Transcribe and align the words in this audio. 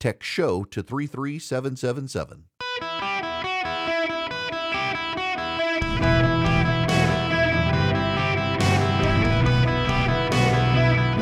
Text 0.00 0.26
show 0.26 0.64
to 0.64 0.82
33777. 0.82 2.44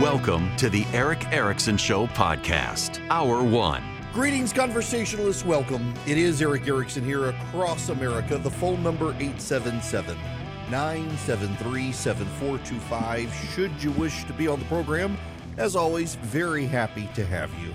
Welcome 0.01 0.57
to 0.59 0.71
the 0.71 0.85
Erick 0.93 1.27
Erickson 1.33 1.77
Show 1.77 2.07
podcast, 2.07 3.05
Hour 3.11 3.43
One. 3.43 3.83
Greetings, 4.13 4.53
conversationalists. 4.53 5.45
Welcome. 5.45 5.93
It 6.07 6.17
is 6.17 6.41
Erick 6.41 6.69
Erickson 6.69 7.05
here 7.05 7.31
across 7.31 7.89
America. 7.89 8.39
The 8.39 8.51
phone 8.51 8.85
number 8.85 9.07
877 9.07 10.17
973 10.71 11.91
7425. 11.91 13.35
Should 13.53 13.83
you 13.83 13.91
wish 13.93 14.23
to 14.23 14.33
be 14.35 14.47
on 14.47 14.61
the 14.61 14.67
program, 14.67 15.19
as 15.57 15.75
always, 15.75 16.15
very 16.15 16.65
happy 16.65 17.09
to 17.17 17.27
have 17.27 17.51
you. 17.61 17.75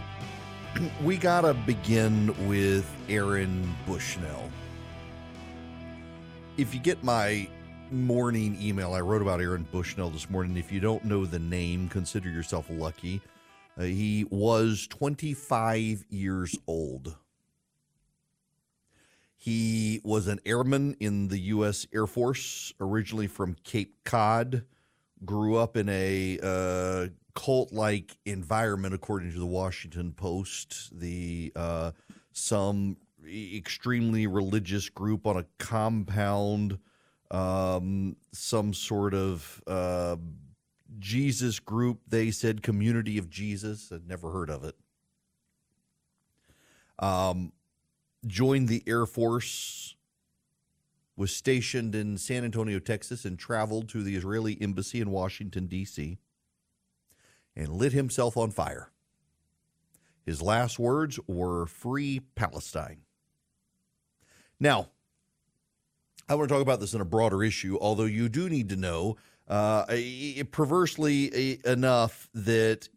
we 1.03 1.17
got 1.17 1.41
to 1.41 1.53
begin 1.53 2.33
with 2.47 2.89
Aaron 3.09 3.75
Bushnell. 3.87 4.51
If 6.57 6.73
you 6.73 6.79
get 6.79 7.03
my 7.03 7.47
morning 7.93 8.57
email 8.59 8.93
I 8.93 9.01
wrote 9.01 9.21
about 9.21 9.39
Aaron 9.39 9.67
Bushnell 9.71 10.09
this 10.09 10.29
morning. 10.29 10.57
If 10.57 10.71
you 10.71 10.79
don't 10.79 11.05
know 11.05 11.25
the 11.25 11.39
name, 11.39 11.87
consider 11.89 12.29
yourself 12.29 12.65
lucky. 12.69 13.21
Uh, 13.77 13.83
he 13.83 14.25
was 14.29 14.87
25 14.87 16.05
years 16.09 16.57
old. 16.67 17.15
He 19.37 20.01
was 20.03 20.27
an 20.27 20.39
airman 20.45 20.95
in 20.99 21.27
the 21.27 21.37
U.S. 21.39 21.85
Air 21.93 22.07
Force, 22.07 22.73
originally 22.79 23.27
from 23.27 23.55
Cape 23.63 23.95
Cod. 24.05 24.63
Grew 25.25 25.55
up 25.55 25.77
in 25.77 25.89
a 25.89 26.39
uh, 26.41 27.07
cult 27.35 27.71
like 27.71 28.17
environment, 28.25 28.93
according 28.93 29.31
to 29.33 29.39
the 29.39 29.45
Washington 29.45 30.13
Post. 30.13 30.97
The 30.97 31.51
uh, 31.55 31.91
some 32.31 32.97
extremely 33.27 34.27
religious 34.27 34.89
group 34.89 35.25
on 35.25 35.37
a 35.37 35.45
compound 35.57 36.79
um, 37.33 38.15
some 38.31 38.73
sort 38.73 39.13
of 39.15 39.61
uh, 39.65 40.15
Jesus 40.99 41.59
group. 41.59 41.99
They 42.07 42.31
said 42.31 42.61
Community 42.61 43.17
of 43.17 43.29
Jesus. 43.29 43.91
I'd 43.91 44.07
never 44.07 44.31
heard 44.31 44.51
of 44.51 44.63
it. 44.63 44.75
Um, 46.99 47.51
joined 48.25 48.69
the 48.69 48.83
Air 48.85 49.07
Force, 49.07 49.95
was 51.17 51.35
stationed 51.35 51.95
in 51.95 52.17
San 52.17 52.45
Antonio, 52.45 52.79
Texas, 52.79 53.25
and 53.25 53.37
traveled 53.37 53.89
to 53.89 54.03
the 54.03 54.15
Israeli 54.15 54.57
embassy 54.61 55.01
in 55.01 55.09
Washington, 55.09 55.65
D.C., 55.65 56.19
and 57.55 57.69
lit 57.69 57.93
himself 57.93 58.37
on 58.37 58.51
fire. 58.51 58.89
His 60.25 60.41
last 60.41 60.79
words 60.79 61.19
were 61.27 61.65
Free 61.65 62.21
Palestine. 62.35 63.01
Now, 64.59 64.89
I 66.29 66.35
want 66.35 66.47
to 66.47 66.53
talk 66.53 66.61
about 66.61 66.79
this 66.79 66.93
in 66.93 67.01
a 67.01 67.05
broader 67.05 67.43
issue, 67.43 67.77
although 67.81 68.05
you 68.05 68.29
do 68.29 68.49
need 68.49 68.69
to 68.69 68.77
know, 68.77 69.17
uh, 69.47 69.85
perversely 70.51 71.59
enough, 71.65 72.29
that 72.33 72.87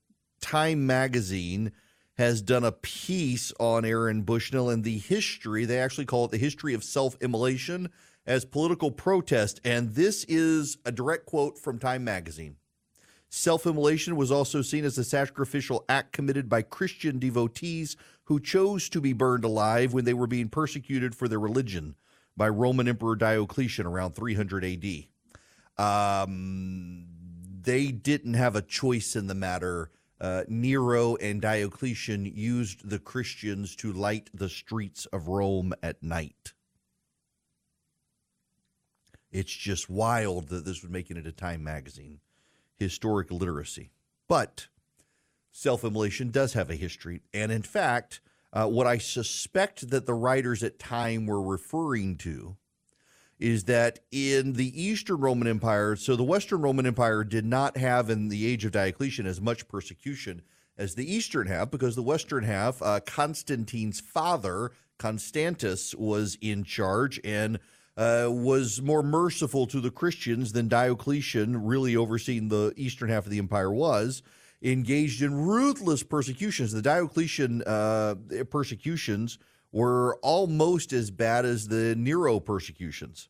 Time 0.41 0.87
Magazine 0.87 1.73
has 2.17 2.41
done 2.41 2.65
a 2.65 2.73
piece 2.73 3.53
on 3.59 3.85
Aaron 3.85 4.23
Bushnell 4.23 4.71
and 4.71 4.85
the 4.85 4.99
history. 4.99 5.65
They 5.65 5.81
actually 5.81 6.07
call 6.07 6.27
it 6.27 6.31
the 6.31 6.39
history 6.39 6.73
of 6.73 6.85
self 6.85 7.17
immolation 7.21 7.91
as 8.27 8.45
political 8.45 8.91
protest. 8.91 9.61
And 9.65 9.95
this 9.95 10.25
is 10.25 10.79
a 10.85 10.93
direct 10.93 11.27
quote 11.27 11.59
from 11.59 11.79
Time 11.79 12.05
Magazine. 12.05 12.57
Self 13.37 13.67
immolation 13.67 14.17
was 14.17 14.33
also 14.33 14.63
seen 14.63 14.87
as 14.87 14.97
a 14.97 15.05
sacrificial 15.05 15.85
act 15.91 16.15
committed 16.15 16.49
by 16.49 16.63
Christian 16.63 17.19
devotees 17.19 17.95
who 18.25 18.41
chose 18.41 18.89
to 18.89 18.99
be 18.99 19.13
burned 19.13 19.45
alive 19.45 19.93
when 19.93 20.07
they 20.07 20.15
were 20.15 20.27
being 20.27 20.49
persecuted 20.49 21.15
for 21.15 21.29
their 21.29 21.39
religion 21.39 21.97
by 22.35 22.49
Roman 22.49 22.89
Emperor 22.89 23.15
Diocletian 23.15 23.85
around 23.85 24.15
300 24.15 24.65
AD. 24.65 26.27
Um, 26.27 27.05
they 27.61 27.89
didn't 27.89 28.35
have 28.35 28.57
a 28.57 28.63
choice 28.63 29.15
in 29.15 29.27
the 29.27 29.35
matter. 29.35 29.91
Uh, 30.19 30.45
Nero 30.49 31.17
and 31.17 31.43
Diocletian 31.43 32.25
used 32.25 32.89
the 32.89 32.99
Christians 32.99 33.77
to 33.77 33.93
light 33.93 34.31
the 34.33 34.49
streets 34.49 35.05
of 35.13 35.29
Rome 35.29 35.75
at 35.83 36.03
night. 36.03 36.55
It's 39.31 39.53
just 39.53 39.91
wild 39.91 40.49
that 40.49 40.65
this 40.65 40.81
would 40.81 40.91
make 40.91 41.11
it 41.11 41.19
into 41.19 41.33
Time 41.33 41.63
magazine. 41.63 42.21
Historic 42.77 43.31
literacy. 43.31 43.91
But 44.29 44.69
self 45.51 45.85
immolation 45.85 46.31
does 46.31 46.53
have 46.53 46.71
a 46.71 46.77
history. 46.77 47.23
And 47.33 47.51
in 47.51 47.63
fact, 47.63 48.21
uh, 48.53 48.67
what 48.67 48.87
I 48.87 48.99
suspect 48.99 49.91
that 49.91 50.07
the 50.07 50.15
writers 50.15 50.63
at 50.63 50.79
time 50.79 51.27
were 51.27 51.43
referring 51.43 52.17
to 52.19 52.57
is 53.39 53.65
that 53.65 54.01
in 54.11 54.55
the 54.55 54.83
Eastern 54.83 55.21
Roman 55.21 55.49
Empire, 55.49 55.97
so 55.97 56.17
the 56.17 56.25
Western 56.25 56.63
Roman 56.63 56.87
Empire 56.87 57.23
did 57.23 57.45
not 57.45 57.77
have 57.77 58.09
in 58.09 58.29
the 58.29 58.47
age 58.47 58.65
of 58.65 58.73
Diocletian 58.73 59.27
as 59.27 59.41
much 59.41 59.69
persecution 59.69 60.43
as 60.79 60.95
the 60.95 61.11
Eastern 61.11 61.47
half, 61.47 61.71
because 61.71 61.97
the 61.97 62.03
Western 62.03 62.45
half, 62.45 62.81
uh, 62.83 63.01
Constantine's 63.01 64.01
father, 64.01 64.73
Constantius, 64.99 65.95
was 65.95 66.39
in 66.41 66.65
charge 66.65 67.21
and 67.25 67.59
uh, 67.97 68.29
was 68.31 68.83
more 68.83 69.03
merciful 69.03 69.67
to 69.67 69.81
the 69.81 69.91
Christians 69.91 70.53
than 70.53 70.69
Diocletian, 70.69 71.65
really 71.65 71.97
overseeing 71.97 72.49
the 72.49 72.73
Eastern 72.77 73.09
half 73.09 73.25
of 73.25 73.31
the 73.31 73.39
empire, 73.39 73.73
was 73.73 74.23
engaged 74.63 75.23
in 75.23 75.35
ruthless 75.35 76.03
persecutions. 76.03 76.73
The 76.73 76.83
Diocletian 76.83 77.63
uh, 77.63 78.17
persecutions 78.51 79.39
were 79.73 80.17
almost 80.23 80.93
as 80.93 81.11
bad 81.11 81.45
as 81.45 81.69
the 81.69 81.95
Nero 81.97 82.41
persecutions. 82.41 83.29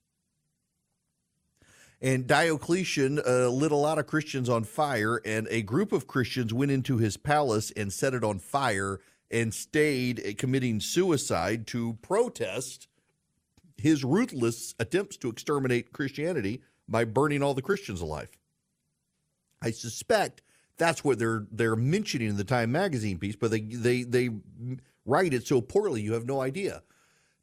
And 2.01 2.27
Diocletian 2.27 3.21
uh, 3.27 3.49
lit 3.49 3.73
a 3.73 3.77
lot 3.77 3.99
of 3.99 4.07
Christians 4.07 4.49
on 4.49 4.65
fire, 4.65 5.21
and 5.25 5.49
a 5.49 5.63
group 5.63 5.93
of 5.93 6.07
Christians 6.07 6.53
went 6.53 6.71
into 6.71 6.99
his 6.99 7.17
palace 7.17 7.71
and 7.71 7.93
set 7.93 8.15
it 8.15 8.23
on 8.23 8.39
fire 8.39 9.01
and 9.31 9.53
stayed 9.55 10.21
uh, 10.21 10.33
committing 10.37 10.81
suicide 10.81 11.67
to 11.69 11.99
protest 12.03 12.87
his 13.77 14.05
ruthless 14.05 14.75
attempts 14.79 15.17
to 15.19 15.29
exterminate 15.29 15.93
Christianity 15.93 16.63
by 16.89 17.05
burning 17.05 17.43
all 17.43 17.55
the 17.55 17.63
Christians 17.63 18.01
alive. 18.01 18.31
I 19.61 19.71
suspect 19.71 20.43
that's 20.79 21.05
what 21.05 21.19
they're 21.19 21.47
they're 21.51 21.77
mentioning 21.77 22.29
in 22.29 22.37
the 22.37 22.45
Time 22.45 22.73
magazine 22.73 23.19
piece, 23.19 23.37
but 23.37 23.51
they 23.51 23.61
they 23.61 24.03
they 24.03 24.31
write 25.05 25.35
it 25.35 25.47
so 25.47 25.61
poorly 25.61 26.03
you 26.03 26.13
have 26.13 26.27
no 26.27 26.41
idea. 26.41 26.83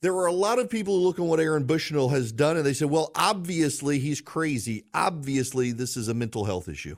There 0.02 0.16
are 0.18 0.26
a 0.26 0.34
lot 0.34 0.60
of 0.60 0.70
people 0.70 0.96
who 0.96 1.06
look 1.06 1.18
at 1.18 1.26
what 1.26 1.40
Aaron 1.40 1.64
Bushnell 1.64 2.10
has 2.10 2.34
done 2.34 2.58
and 2.58 2.66
they 2.66 2.74
say, 2.74 2.84
well, 2.86 3.12
obviously 3.16 4.00
he's 4.00 4.20
crazy. 4.20 4.84
Obviously, 4.94 5.72
this 5.72 5.96
is 5.96 6.10
a 6.10 6.14
mental 6.14 6.44
health 6.44 6.68
issue. 6.68 6.98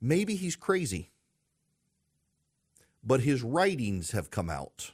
Maybe 0.00 0.36
he's 0.36 0.54
crazy, 0.54 1.10
but 3.02 3.22
his 3.22 3.42
writings 3.42 4.12
have 4.12 4.30
come 4.30 4.48
out. 4.48 4.92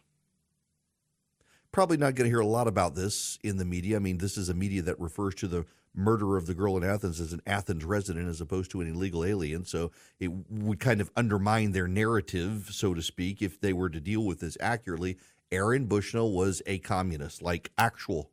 Probably 1.72 1.96
not 1.96 2.14
going 2.14 2.26
to 2.26 2.30
hear 2.30 2.40
a 2.40 2.46
lot 2.46 2.68
about 2.68 2.94
this 2.94 3.38
in 3.42 3.56
the 3.56 3.64
media. 3.64 3.96
I 3.96 3.98
mean, 3.98 4.18
this 4.18 4.36
is 4.36 4.50
a 4.50 4.54
media 4.54 4.82
that 4.82 5.00
refers 5.00 5.34
to 5.36 5.48
the 5.48 5.64
murder 5.94 6.36
of 6.36 6.46
the 6.46 6.54
girl 6.54 6.76
in 6.76 6.84
Athens 6.84 7.18
as 7.18 7.32
an 7.32 7.40
Athens 7.46 7.84
resident 7.84 8.28
as 8.28 8.42
opposed 8.42 8.70
to 8.72 8.82
an 8.82 8.88
illegal 8.88 9.24
alien. 9.24 9.64
So 9.64 9.90
it 10.20 10.30
would 10.50 10.80
kind 10.80 11.00
of 11.00 11.10
undermine 11.16 11.72
their 11.72 11.88
narrative, 11.88 12.68
so 12.72 12.92
to 12.92 13.00
speak, 13.00 13.40
if 13.40 13.58
they 13.58 13.72
were 13.72 13.88
to 13.88 14.00
deal 14.00 14.24
with 14.24 14.40
this 14.40 14.58
accurately. 14.60 15.16
Aaron 15.50 15.86
Bushnell 15.86 16.32
was 16.32 16.62
a 16.66 16.78
communist, 16.78 17.42
like 17.42 17.72
actual 17.76 18.30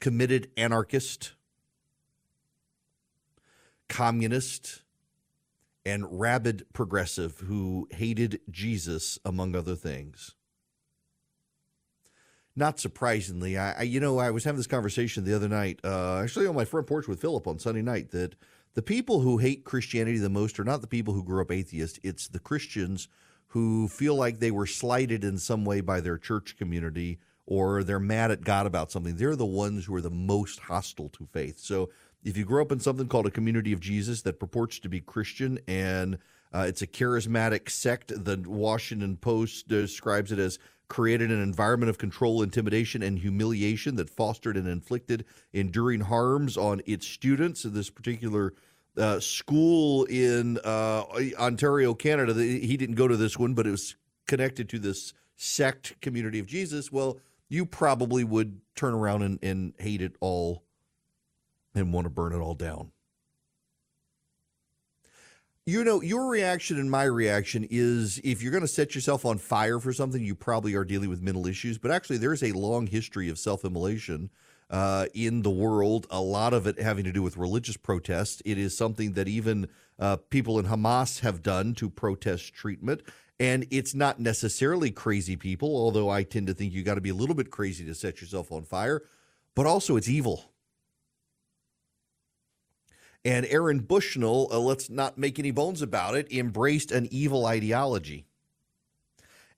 committed 0.00 0.50
anarchist, 0.56 1.32
communist, 3.88 4.82
and 5.84 6.18
rabid 6.18 6.66
progressive 6.72 7.40
who 7.40 7.88
hated 7.90 8.40
Jesus, 8.50 9.18
among 9.24 9.54
other 9.54 9.74
things 9.74 10.34
not 12.54 12.78
surprisingly, 12.78 13.56
I, 13.56 13.72
I, 13.72 13.82
you 13.82 14.00
know 14.00 14.18
I 14.18 14.30
was 14.30 14.44
having 14.44 14.58
this 14.58 14.66
conversation 14.66 15.24
the 15.24 15.34
other 15.34 15.48
night, 15.48 15.80
uh, 15.84 16.18
actually 16.18 16.46
on 16.46 16.54
my 16.54 16.64
front 16.64 16.86
porch 16.86 17.08
with 17.08 17.20
Philip 17.20 17.46
on 17.46 17.58
Sunday 17.58 17.82
night, 17.82 18.10
that 18.10 18.34
the 18.74 18.82
people 18.82 19.20
who 19.20 19.38
hate 19.38 19.64
Christianity 19.64 20.18
the 20.18 20.28
most 20.28 20.58
are 20.60 20.64
not 20.64 20.80
the 20.80 20.86
people 20.86 21.14
who 21.14 21.24
grew 21.24 21.40
up 21.40 21.50
atheist; 21.50 21.98
it's 22.02 22.28
the 22.28 22.38
Christians 22.38 23.08
who 23.48 23.88
feel 23.88 24.14
like 24.14 24.38
they 24.38 24.50
were 24.50 24.66
slighted 24.66 25.24
in 25.24 25.36
some 25.36 25.64
way 25.64 25.82
by 25.82 26.00
their 26.00 26.16
church 26.16 26.56
community 26.56 27.18
or 27.46 27.82
they're 27.82 27.98
mad 27.98 28.30
at 28.30 28.44
God 28.44 28.66
about 28.66 28.90
something, 28.90 29.16
they're 29.16 29.36
the 29.36 29.44
ones 29.44 29.84
who 29.84 29.94
are 29.94 30.00
the 30.00 30.10
most 30.10 30.60
hostile 30.60 31.08
to 31.10 31.26
faith. 31.26 31.58
So 31.58 31.90
if 32.24 32.36
you 32.36 32.44
grow 32.44 32.62
up 32.62 32.72
in 32.72 32.80
something 32.80 33.08
called 33.08 33.26
a 33.26 33.30
community 33.30 33.72
of 33.72 33.80
Jesus 33.80 34.22
that 34.22 34.40
purports 34.40 34.78
to 34.80 34.88
be 34.88 35.00
Christian 35.00 35.58
and 35.66 36.18
uh, 36.54 36.64
it's 36.68 36.82
a 36.82 36.86
charismatic 36.86 37.68
sect, 37.68 38.08
the 38.08 38.42
Washington 38.46 39.16
Post 39.16 39.68
describes 39.68 40.32
it 40.32 40.38
as 40.38 40.58
created 40.88 41.30
an 41.30 41.42
environment 41.42 41.90
of 41.90 41.98
control, 41.98 42.42
intimidation, 42.42 43.02
and 43.02 43.18
humiliation 43.18 43.96
that 43.96 44.10
fostered 44.10 44.56
and 44.56 44.68
inflicted 44.68 45.24
enduring 45.52 46.00
harms 46.00 46.56
on 46.56 46.82
its 46.86 47.06
students. 47.06 47.64
In 47.64 47.72
this 47.72 47.90
particular 47.90 48.52
uh, 48.96 49.20
school 49.20 50.04
in 50.04 50.58
uh, 50.64 51.04
Ontario, 51.38 51.94
Canada. 51.94 52.34
He 52.34 52.76
didn't 52.76 52.96
go 52.96 53.08
to 53.08 53.16
this 53.16 53.38
one, 53.38 53.54
but 53.54 53.66
it 53.66 53.70
was 53.70 53.96
connected 54.26 54.68
to 54.70 54.78
this 54.78 55.12
sect 55.36 56.00
community 56.00 56.38
of 56.38 56.46
Jesus. 56.46 56.92
Well, 56.92 57.18
you 57.48 57.66
probably 57.66 58.24
would 58.24 58.60
turn 58.74 58.94
around 58.94 59.22
and, 59.22 59.38
and 59.42 59.74
hate 59.78 60.02
it 60.02 60.14
all 60.20 60.64
and 61.74 61.92
want 61.92 62.04
to 62.04 62.10
burn 62.10 62.32
it 62.32 62.38
all 62.38 62.54
down. 62.54 62.92
You 65.64 65.84
know, 65.84 66.02
your 66.02 66.28
reaction 66.28 66.80
and 66.80 66.90
my 66.90 67.04
reaction 67.04 67.68
is 67.70 68.20
if 68.24 68.42
you're 68.42 68.50
going 68.50 68.62
to 68.62 68.68
set 68.68 68.96
yourself 68.96 69.24
on 69.24 69.38
fire 69.38 69.78
for 69.78 69.92
something, 69.92 70.20
you 70.20 70.34
probably 70.34 70.74
are 70.74 70.84
dealing 70.84 71.08
with 71.08 71.22
mental 71.22 71.46
issues. 71.46 71.78
But 71.78 71.92
actually, 71.92 72.16
there's 72.16 72.42
a 72.42 72.50
long 72.50 72.88
history 72.88 73.28
of 73.28 73.38
self 73.38 73.64
immolation 73.64 74.30
uh, 74.70 75.06
in 75.14 75.42
the 75.42 75.50
world, 75.50 76.08
a 76.10 76.20
lot 76.20 76.52
of 76.52 76.66
it 76.66 76.80
having 76.80 77.04
to 77.04 77.12
do 77.12 77.22
with 77.22 77.36
religious 77.36 77.76
protests. 77.76 78.42
It 78.44 78.58
is 78.58 78.76
something 78.76 79.12
that 79.12 79.28
even 79.28 79.68
uh, 80.00 80.16
people 80.16 80.58
in 80.58 80.66
Hamas 80.66 81.20
have 81.20 81.44
done 81.44 81.74
to 81.74 81.88
protest 81.88 82.52
treatment. 82.52 83.02
And 83.38 83.64
it's 83.70 83.94
not 83.94 84.18
necessarily 84.18 84.90
crazy 84.90 85.36
people, 85.36 85.76
although 85.76 86.10
I 86.10 86.24
tend 86.24 86.48
to 86.48 86.54
think 86.54 86.72
you 86.72 86.82
got 86.82 86.96
to 86.96 87.00
be 87.00 87.10
a 87.10 87.14
little 87.14 87.36
bit 87.36 87.52
crazy 87.52 87.84
to 87.84 87.94
set 87.94 88.20
yourself 88.20 88.50
on 88.50 88.64
fire, 88.64 89.02
but 89.54 89.66
also 89.66 89.94
it's 89.94 90.08
evil. 90.08 90.51
And 93.24 93.46
Aaron 93.46 93.80
Bushnell, 93.80 94.48
uh, 94.50 94.58
let's 94.58 94.90
not 94.90 95.16
make 95.16 95.38
any 95.38 95.52
bones 95.52 95.80
about 95.80 96.16
it, 96.16 96.32
embraced 96.32 96.90
an 96.90 97.08
evil 97.10 97.46
ideology 97.46 98.26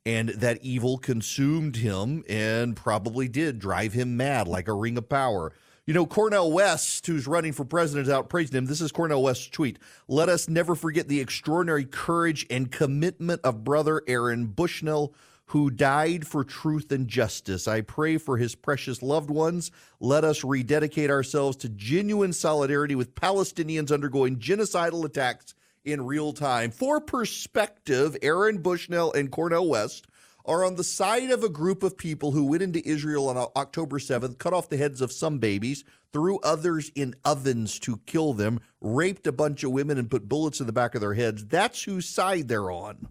and 0.06 0.31
that 0.31 0.62
evil 0.62 0.99
consumed 0.99 1.76
him 1.76 2.25
and 2.28 2.76
probably 2.76 3.28
did 3.28 3.58
drive 3.58 3.93
him 3.93 4.16
mad 4.16 4.46
like 4.46 4.69
a 4.69 4.72
ring 4.72 4.99
of 4.99 5.08
power. 5.08 5.52
You 5.87 5.94
know, 5.94 6.06
Cornel 6.06 6.52
West, 6.52 7.06
who's 7.06 7.26
running 7.26 7.52
for 7.52 7.64
president, 7.64 8.08
out 8.08 8.28
praising 8.28 8.56
him. 8.56 8.66
This 8.66 8.81
is 8.81 8.93
Cornel 8.93 9.22
West's 9.22 9.49
tweet. 9.49 9.78
Let 10.08 10.28
us 10.28 10.49
never 10.49 10.75
forget 10.75 11.08
the 11.08 11.20
extraordinary 11.20 11.84
courage 11.84 12.46
and 12.50 12.70
commitment 12.70 13.43
of 13.44 13.64
brother 13.64 14.02
Aaron 14.06 14.46
Bushnell, 14.46 15.14
who 15.46 15.70
died 15.70 16.26
for 16.26 16.44
truth 16.44 16.91
and 16.91 17.06
justice. 17.06 17.69
I 17.69 17.82
pray 17.82 18.19
for 18.19 18.38
his 18.38 18.55
precious 18.55 19.02
loved 19.02 19.31
ones. 19.31 19.70
Let 20.00 20.25
us 20.25 20.43
rededicate 20.43 21.11
ourselves 21.11 21.56
to 21.58 21.69
genuine 21.69 22.32
solidarity 22.32 22.94
with 22.94 23.14
Palestinians 23.14 23.93
undergoing 23.93 24.38
genocidal 24.38 25.05
attacks 25.05 25.55
in 25.85 26.06
real 26.06 26.32
time. 26.32 26.70
For 26.70 27.00
perspective, 27.00 28.17
Aaron 28.23 28.58
Bushnell 28.58 29.12
and 29.12 29.31
Cornel 29.31 29.69
West 29.69 30.06
are 30.46 30.64
on 30.64 30.76
the 30.76 30.85
side 30.85 31.31
of 31.31 31.43
a 31.43 31.49
group 31.49 31.82
of 31.82 31.96
people 31.96 32.32
who 32.32 32.44
went 32.44 32.62
into 32.62 32.87
Israel 32.87 33.29
on 33.29 33.49
October 33.56 33.99
7th, 33.99 34.38
cut 34.38 34.52
off 34.52 34.69
the 34.69 34.76
heads 34.76 35.00
of 35.00 35.11
some 35.11 35.38
babies, 35.38 35.85
threw 36.12 36.38
others 36.41 36.91
in 36.94 37.14
ovens 37.25 37.79
to 37.79 37.99
kill 38.06 38.35
them, 38.35 38.61
raped 38.81 39.26
a 39.26 39.32
bunch 39.32 39.64
of 39.64 39.73
women, 39.73 39.99
and 39.99 40.11
put 40.11 40.29
bullets 40.29 40.61
in 40.61 40.67
the 40.67 40.73
back 40.73 40.94
of 40.94 41.00
their 41.00 41.14
heads. 41.14 41.46
That's 41.46 41.82
whose 41.82 42.06
side 42.06 42.49
they're 42.49 42.70
on. 42.70 43.08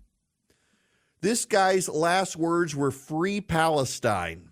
This 1.23 1.45
guy's 1.45 1.87
last 1.87 2.35
words 2.35 2.75
were 2.75 2.91
free 2.91 3.39
Palestine. 3.39 4.49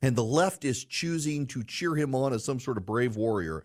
And 0.00 0.14
the 0.14 0.22
left 0.22 0.64
is 0.64 0.84
choosing 0.84 1.48
to 1.48 1.64
cheer 1.64 1.96
him 1.96 2.14
on 2.14 2.32
as 2.32 2.44
some 2.44 2.60
sort 2.60 2.76
of 2.76 2.86
brave 2.86 3.16
warrior. 3.16 3.64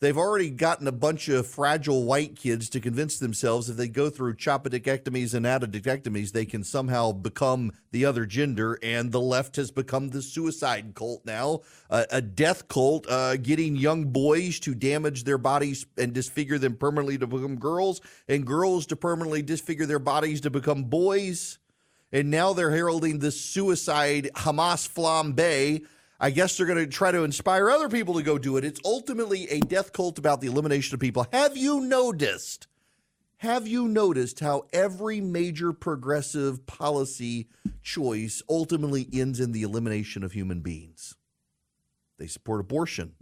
They've 0.00 0.16
already 0.16 0.50
gotten 0.50 0.86
a 0.86 0.92
bunch 0.92 1.28
of 1.28 1.44
fragile 1.48 2.04
white 2.04 2.36
kids 2.36 2.68
to 2.70 2.78
convince 2.78 3.18
themselves 3.18 3.68
if 3.68 3.76
they 3.76 3.88
go 3.88 4.08
through 4.08 4.36
chopodectomies 4.36 5.34
and 5.34 5.44
adodectomies, 5.44 6.30
they 6.30 6.44
can 6.44 6.62
somehow 6.62 7.10
become 7.10 7.72
the 7.90 8.04
other 8.04 8.24
gender. 8.24 8.78
And 8.80 9.10
the 9.10 9.20
left 9.20 9.56
has 9.56 9.72
become 9.72 10.10
the 10.10 10.22
suicide 10.22 10.94
cult 10.94 11.26
now, 11.26 11.62
uh, 11.90 12.04
a 12.12 12.22
death 12.22 12.68
cult, 12.68 13.10
uh, 13.10 13.38
getting 13.38 13.74
young 13.74 14.04
boys 14.04 14.60
to 14.60 14.74
damage 14.74 15.24
their 15.24 15.38
bodies 15.38 15.84
and 15.96 16.12
disfigure 16.12 16.58
them 16.58 16.76
permanently 16.76 17.18
to 17.18 17.26
become 17.26 17.56
girls, 17.56 18.00
and 18.28 18.46
girls 18.46 18.86
to 18.86 18.96
permanently 18.96 19.42
disfigure 19.42 19.86
their 19.86 19.98
bodies 19.98 20.40
to 20.42 20.50
become 20.50 20.84
boys. 20.84 21.58
And 22.12 22.30
now 22.30 22.52
they're 22.52 22.70
heralding 22.70 23.18
this 23.18 23.40
suicide 23.40 24.30
Hamas 24.36 24.88
flambe 24.88 25.84
I 26.20 26.30
guess 26.30 26.56
they're 26.56 26.66
going 26.66 26.78
to 26.78 26.86
try 26.86 27.12
to 27.12 27.22
inspire 27.22 27.70
other 27.70 27.88
people 27.88 28.14
to 28.14 28.22
go 28.22 28.38
do 28.38 28.56
it. 28.56 28.64
It's 28.64 28.80
ultimately 28.84 29.48
a 29.50 29.60
death 29.60 29.92
cult 29.92 30.18
about 30.18 30.40
the 30.40 30.48
elimination 30.48 30.94
of 30.94 31.00
people. 31.00 31.26
Have 31.32 31.56
you 31.56 31.80
noticed? 31.80 32.66
Have 33.38 33.68
you 33.68 33.86
noticed 33.86 34.40
how 34.40 34.66
every 34.72 35.20
major 35.20 35.72
progressive 35.72 36.66
policy 36.66 37.48
choice 37.82 38.42
ultimately 38.48 39.08
ends 39.12 39.38
in 39.38 39.52
the 39.52 39.62
elimination 39.62 40.24
of 40.24 40.32
human 40.32 40.60
beings? 40.60 41.14
They 42.18 42.26
support 42.26 42.60
abortion. 42.60 43.14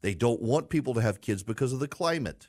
They 0.00 0.14
don't 0.14 0.42
want 0.42 0.68
people 0.68 0.94
to 0.94 1.02
have 1.02 1.20
kids 1.20 1.44
because 1.44 1.72
of 1.72 1.78
the 1.78 1.86
climate. 1.86 2.48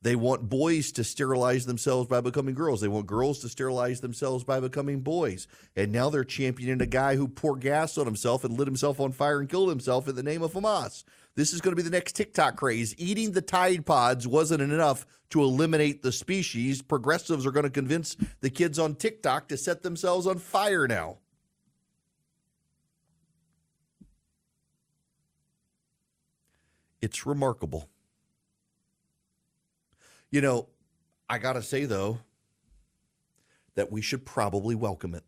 They 0.00 0.14
want 0.14 0.48
boys 0.48 0.92
to 0.92 1.02
sterilize 1.02 1.66
themselves 1.66 2.08
by 2.08 2.20
becoming 2.20 2.54
girls. 2.54 2.80
They 2.80 2.88
want 2.88 3.08
girls 3.08 3.40
to 3.40 3.48
sterilize 3.48 4.00
themselves 4.00 4.44
by 4.44 4.60
becoming 4.60 5.00
boys. 5.00 5.48
And 5.74 5.90
now 5.90 6.08
they're 6.08 6.22
championing 6.22 6.80
a 6.80 6.86
guy 6.86 7.16
who 7.16 7.26
poured 7.26 7.60
gas 7.60 7.98
on 7.98 8.06
himself 8.06 8.44
and 8.44 8.56
lit 8.56 8.68
himself 8.68 9.00
on 9.00 9.10
fire 9.10 9.40
and 9.40 9.48
killed 9.48 9.70
himself 9.70 10.06
in 10.06 10.14
the 10.14 10.22
name 10.22 10.42
of 10.42 10.52
Hamas. 10.52 11.02
This 11.34 11.52
is 11.52 11.60
going 11.60 11.72
to 11.72 11.82
be 11.82 11.88
the 11.88 11.94
next 11.94 12.14
TikTok 12.14 12.56
craze. 12.56 12.94
Eating 12.96 13.32
the 13.32 13.42
Tide 13.42 13.86
Pods 13.86 14.26
wasn't 14.26 14.62
enough 14.62 15.04
to 15.30 15.42
eliminate 15.42 16.02
the 16.02 16.12
species. 16.12 16.80
Progressives 16.80 17.44
are 17.44 17.52
going 17.52 17.64
to 17.64 17.70
convince 17.70 18.16
the 18.40 18.50
kids 18.50 18.78
on 18.78 18.94
TikTok 18.94 19.48
to 19.48 19.56
set 19.56 19.82
themselves 19.82 20.28
on 20.28 20.38
fire 20.38 20.86
now. 20.86 21.18
It's 27.00 27.26
remarkable. 27.26 27.88
You 30.30 30.40
know, 30.40 30.68
I 31.28 31.38
got 31.38 31.54
to 31.54 31.62
say, 31.62 31.84
though, 31.84 32.20
that 33.74 33.90
we 33.90 34.02
should 34.02 34.26
probably 34.26 34.74
welcome 34.74 35.14
it. 35.14 35.24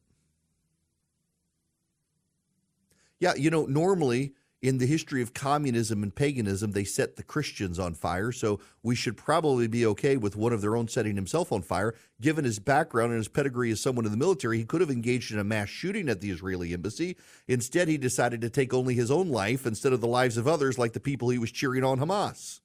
Yeah, 3.18 3.34
you 3.34 3.50
know, 3.50 3.66
normally 3.66 4.34
in 4.62 4.76
the 4.76 4.86
history 4.86 5.22
of 5.22 5.32
communism 5.32 6.02
and 6.02 6.14
paganism, 6.14 6.72
they 6.72 6.84
set 6.84 7.16
the 7.16 7.22
Christians 7.22 7.78
on 7.78 7.94
fire. 7.94 8.30
So 8.30 8.60
we 8.82 8.94
should 8.94 9.16
probably 9.16 9.66
be 9.68 9.86
okay 9.86 10.16
with 10.16 10.36
one 10.36 10.52
of 10.52 10.60
their 10.60 10.76
own 10.76 10.88
setting 10.88 11.16
himself 11.16 11.50
on 11.50 11.62
fire. 11.62 11.94
Given 12.20 12.44
his 12.44 12.58
background 12.58 13.12
and 13.12 13.18
his 13.18 13.28
pedigree 13.28 13.70
as 13.70 13.80
someone 13.80 14.04
in 14.04 14.10
the 14.10 14.18
military, 14.18 14.58
he 14.58 14.64
could 14.64 14.82
have 14.82 14.90
engaged 14.90 15.32
in 15.32 15.38
a 15.38 15.44
mass 15.44 15.68
shooting 15.68 16.08
at 16.08 16.20
the 16.20 16.30
Israeli 16.30 16.74
embassy. 16.74 17.16
Instead, 17.48 17.88
he 17.88 17.96
decided 17.96 18.42
to 18.42 18.50
take 18.50 18.74
only 18.74 18.94
his 18.94 19.10
own 19.10 19.28
life 19.28 19.64
instead 19.64 19.94
of 19.94 20.02
the 20.02 20.06
lives 20.06 20.36
of 20.36 20.46
others, 20.46 20.78
like 20.78 20.92
the 20.92 21.00
people 21.00 21.30
he 21.30 21.38
was 21.38 21.52
cheering 21.52 21.84
on 21.84 21.98
Hamas. 21.98 22.60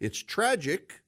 It's 0.00 0.20
tragic, 0.20 1.01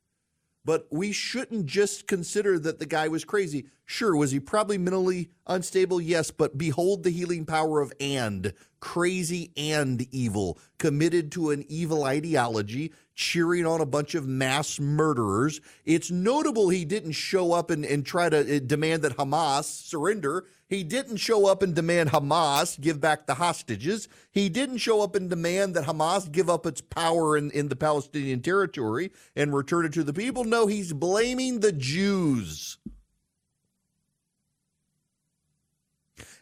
but 0.64 0.86
we 0.90 1.12
shouldn't 1.12 1.66
just 1.66 2.06
consider 2.06 2.58
that 2.58 2.78
the 2.78 2.86
guy 2.86 3.08
was 3.08 3.24
crazy. 3.24 3.66
Sure, 3.84 4.16
was 4.16 4.30
he 4.30 4.40
probably 4.40 4.78
mentally 4.78 5.28
unstable? 5.46 6.00
Yes, 6.00 6.30
but 6.30 6.56
behold 6.56 7.02
the 7.02 7.10
healing 7.10 7.44
power 7.44 7.80
of 7.80 7.92
and 8.00 8.52
crazy 8.80 9.50
and 9.56 10.06
evil, 10.12 10.58
committed 10.78 11.32
to 11.32 11.50
an 11.50 11.64
evil 11.68 12.04
ideology, 12.04 12.92
cheering 13.14 13.66
on 13.66 13.80
a 13.80 13.86
bunch 13.86 14.14
of 14.14 14.26
mass 14.26 14.78
murderers. 14.80 15.60
It's 15.84 16.10
notable 16.10 16.70
he 16.70 16.84
didn't 16.84 17.12
show 17.12 17.52
up 17.52 17.70
and, 17.70 17.84
and 17.84 18.04
try 18.04 18.28
to 18.28 18.56
uh, 18.56 18.60
demand 18.64 19.02
that 19.02 19.16
Hamas 19.16 19.64
surrender. 19.64 20.46
He 20.66 20.82
didn't 20.82 21.18
show 21.18 21.46
up 21.46 21.62
and 21.62 21.74
demand 21.74 22.10
Hamas 22.10 22.80
give 22.80 23.00
back 23.00 23.26
the 23.26 23.34
hostages. 23.34 24.08
He 24.30 24.48
didn't 24.48 24.78
show 24.78 25.02
up 25.02 25.14
and 25.14 25.28
demand 25.28 25.74
that 25.74 25.84
Hamas 25.84 26.30
give 26.30 26.48
up 26.48 26.64
its 26.64 26.80
power 26.80 27.36
in, 27.36 27.50
in 27.50 27.68
the 27.68 27.76
Palestinian 27.76 28.40
territory 28.40 29.12
and 29.36 29.54
return 29.54 29.84
it 29.84 29.92
to 29.92 30.04
the 30.04 30.14
people. 30.14 30.44
No, 30.44 30.66
he's 30.66 30.92
blaming 30.92 31.60
the 31.60 31.72
Jews. 31.72 32.78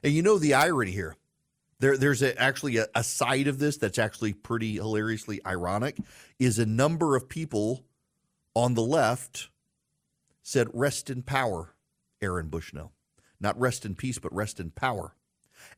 And 0.05 0.12
you 0.12 0.23
know 0.23 0.38
the 0.38 0.55
irony 0.55 0.93
here. 0.93 1.17
There, 1.81 1.97
there's 1.97 2.23
a, 2.23 2.41
actually 2.41 2.76
a, 2.76 2.87
a 2.95 3.02
side 3.02 3.49
of 3.49 3.59
this 3.59 3.76
that's 3.76 3.99
actually 3.99 4.35
pretty 4.35 4.75
hilariously 4.75 5.41
ironic. 5.45 5.99
Is 6.38 6.61
a 6.61 6.67
number 6.67 7.17
of 7.17 7.29
people 7.29 7.85
on 8.55 8.75
the 8.75 8.83
left 8.83 9.49
said, 10.43 10.69
"Rest 10.73 11.11
in 11.11 11.23
power, 11.23 11.75
Aaron 12.21 12.49
Bushnell." 12.49 12.93
Not 13.42 13.61
rest 13.61 13.84
in 13.84 13.94
peace, 13.94 14.18
but 14.18 14.32
rest 14.34 14.61
in 14.61 14.70
power. 14.70 15.14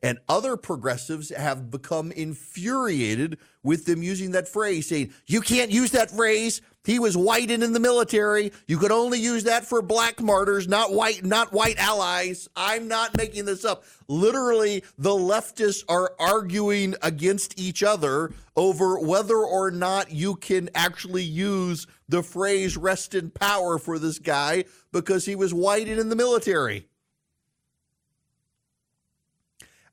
And 0.02 0.18
other 0.28 0.56
progressives 0.56 1.30
have 1.30 1.70
become 1.70 2.12
infuriated 2.12 3.38
with 3.62 3.86
them 3.86 4.02
using 4.02 4.32
that 4.32 4.48
phrase, 4.48 4.88
saying, 4.88 5.12
You 5.26 5.40
can't 5.40 5.70
use 5.70 5.92
that 5.92 6.10
phrase. 6.10 6.60
He 6.84 6.98
was 6.98 7.16
white 7.16 7.50
and 7.50 7.62
in 7.62 7.72
the 7.72 7.80
military. 7.80 8.52
You 8.66 8.76
could 8.76 8.92
only 8.92 9.18
use 9.18 9.44
that 9.44 9.64
for 9.64 9.80
black 9.80 10.20
martyrs, 10.20 10.68
not 10.68 10.92
white, 10.92 11.24
not 11.24 11.52
white 11.52 11.78
allies. 11.78 12.48
I'm 12.54 12.88
not 12.88 13.16
making 13.16 13.46
this 13.46 13.64
up. 13.64 13.84
Literally, 14.06 14.84
the 14.98 15.10
leftists 15.10 15.84
are 15.88 16.12
arguing 16.20 16.94
against 17.00 17.58
each 17.58 17.82
other 17.82 18.32
over 18.54 18.98
whether 18.98 19.38
or 19.38 19.70
not 19.70 20.10
you 20.10 20.36
can 20.36 20.68
actually 20.74 21.24
use 21.24 21.86
the 22.10 22.22
phrase 22.22 22.76
rest 22.76 23.14
in 23.14 23.30
power 23.30 23.78
for 23.78 23.98
this 23.98 24.18
guy 24.18 24.64
because 24.92 25.24
he 25.24 25.34
was 25.34 25.54
white 25.54 25.88
and 25.88 25.98
in 25.98 26.10
the 26.10 26.16
military. 26.16 26.86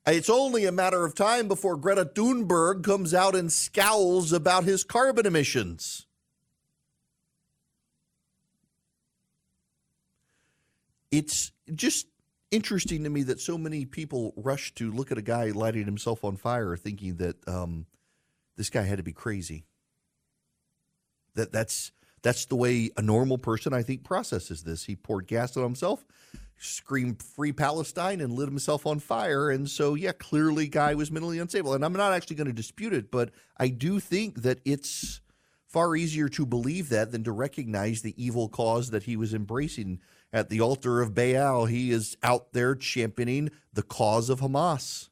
It's 0.06 0.30
only 0.30 0.64
a 0.64 0.72
matter 0.72 1.04
of 1.04 1.14
time 1.14 1.46
before 1.46 1.76
Greta 1.76 2.04
Thunberg 2.04 2.82
comes 2.82 3.14
out 3.14 3.36
and 3.36 3.52
scowls 3.52 4.32
about 4.32 4.64
his 4.64 4.82
carbon 4.82 5.26
emissions. 5.26 6.06
It's 11.12 11.52
just 11.72 12.08
interesting 12.50 13.04
to 13.04 13.10
me 13.10 13.22
that 13.24 13.40
so 13.40 13.56
many 13.56 13.84
people 13.84 14.32
rush 14.36 14.74
to 14.74 14.90
look 14.90 15.12
at 15.12 15.18
a 15.18 15.22
guy 15.22 15.50
lighting 15.50 15.84
himself 15.84 16.24
on 16.24 16.36
fire, 16.36 16.76
thinking 16.76 17.16
that 17.16 17.36
um, 17.46 17.86
this 18.56 18.70
guy 18.70 18.82
had 18.82 18.96
to 18.96 19.04
be 19.04 19.12
crazy. 19.12 19.66
That 21.34 21.52
that's 21.52 21.92
that's 22.22 22.46
the 22.46 22.56
way 22.56 22.90
a 22.96 23.02
normal 23.02 23.38
person, 23.38 23.72
I 23.72 23.82
think, 23.82 24.04
processes 24.04 24.64
this. 24.64 24.84
He 24.84 24.96
poured 24.96 25.26
gas 25.26 25.56
on 25.56 25.62
himself 25.62 26.04
screamed 26.58 27.22
free 27.22 27.52
Palestine 27.52 28.20
and 28.20 28.32
lit 28.32 28.48
himself 28.48 28.86
on 28.86 28.98
fire. 29.00 29.50
And 29.50 29.68
so, 29.68 29.94
yeah, 29.94 30.12
clearly, 30.12 30.68
guy 30.68 30.94
was 30.94 31.10
mentally 31.10 31.38
unstable. 31.38 31.74
And 31.74 31.84
I'm 31.84 31.92
not 31.92 32.12
actually 32.12 32.36
going 32.36 32.46
to 32.46 32.52
dispute 32.52 32.92
it, 32.92 33.10
but 33.10 33.30
I 33.56 33.68
do 33.68 34.00
think 34.00 34.42
that 34.42 34.60
it's 34.64 35.20
far 35.66 35.96
easier 35.96 36.28
to 36.28 36.44
believe 36.44 36.90
that 36.90 37.12
than 37.12 37.24
to 37.24 37.32
recognize 37.32 38.02
the 38.02 38.14
evil 38.22 38.48
cause 38.48 38.90
that 38.90 39.04
he 39.04 39.16
was 39.16 39.32
embracing 39.32 40.00
at 40.32 40.50
the 40.50 40.60
altar 40.60 41.00
of 41.00 41.14
Baal. 41.14 41.64
He 41.64 41.90
is 41.90 42.16
out 42.22 42.52
there 42.52 42.74
championing 42.74 43.50
the 43.72 43.82
cause 43.82 44.28
of 44.28 44.40
Hamas, 44.40 45.08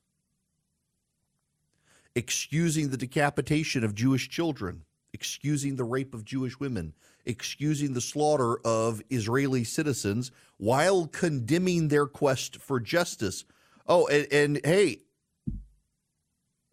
excusing 2.15 2.91
the 2.91 2.97
decapitation 2.99 3.85
of 3.85 3.95
Jewish 3.95 4.29
children, 4.29 4.85
excusing 5.13 5.77
the 5.77 5.85
rape 5.85 6.15
of 6.15 6.25
Jewish 6.25 6.61
women, 6.61 6.95
excusing 7.27 7.95
the 7.95 8.01
slaughter 8.01 8.59
of 8.65 9.03
Israeli 9.11 9.65
citizens 9.65 10.31
while 10.59 11.07
condemning 11.07 11.89
their 11.89 12.07
quest 12.07 12.57
for 12.57 12.81
justice. 12.81 13.45
Oh, 13.87 14.07
and, 14.07 14.27
and 14.33 14.61
hey, 14.65 14.99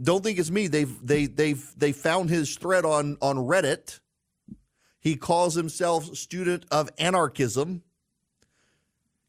don't 0.01 0.23
think 0.23 0.37
it's 0.37 0.51
me. 0.51 0.67
They've 0.67 1.05
they 1.05 1.25
they've 1.25 1.73
they 1.77 1.91
found 1.91 2.29
his 2.29 2.55
thread 2.55 2.85
on 2.85 3.17
on 3.21 3.37
Reddit. 3.37 3.99
He 4.99 5.15
calls 5.15 5.55
himself 5.55 6.15
student 6.15 6.65
of 6.69 6.89
anarchism. 6.97 7.83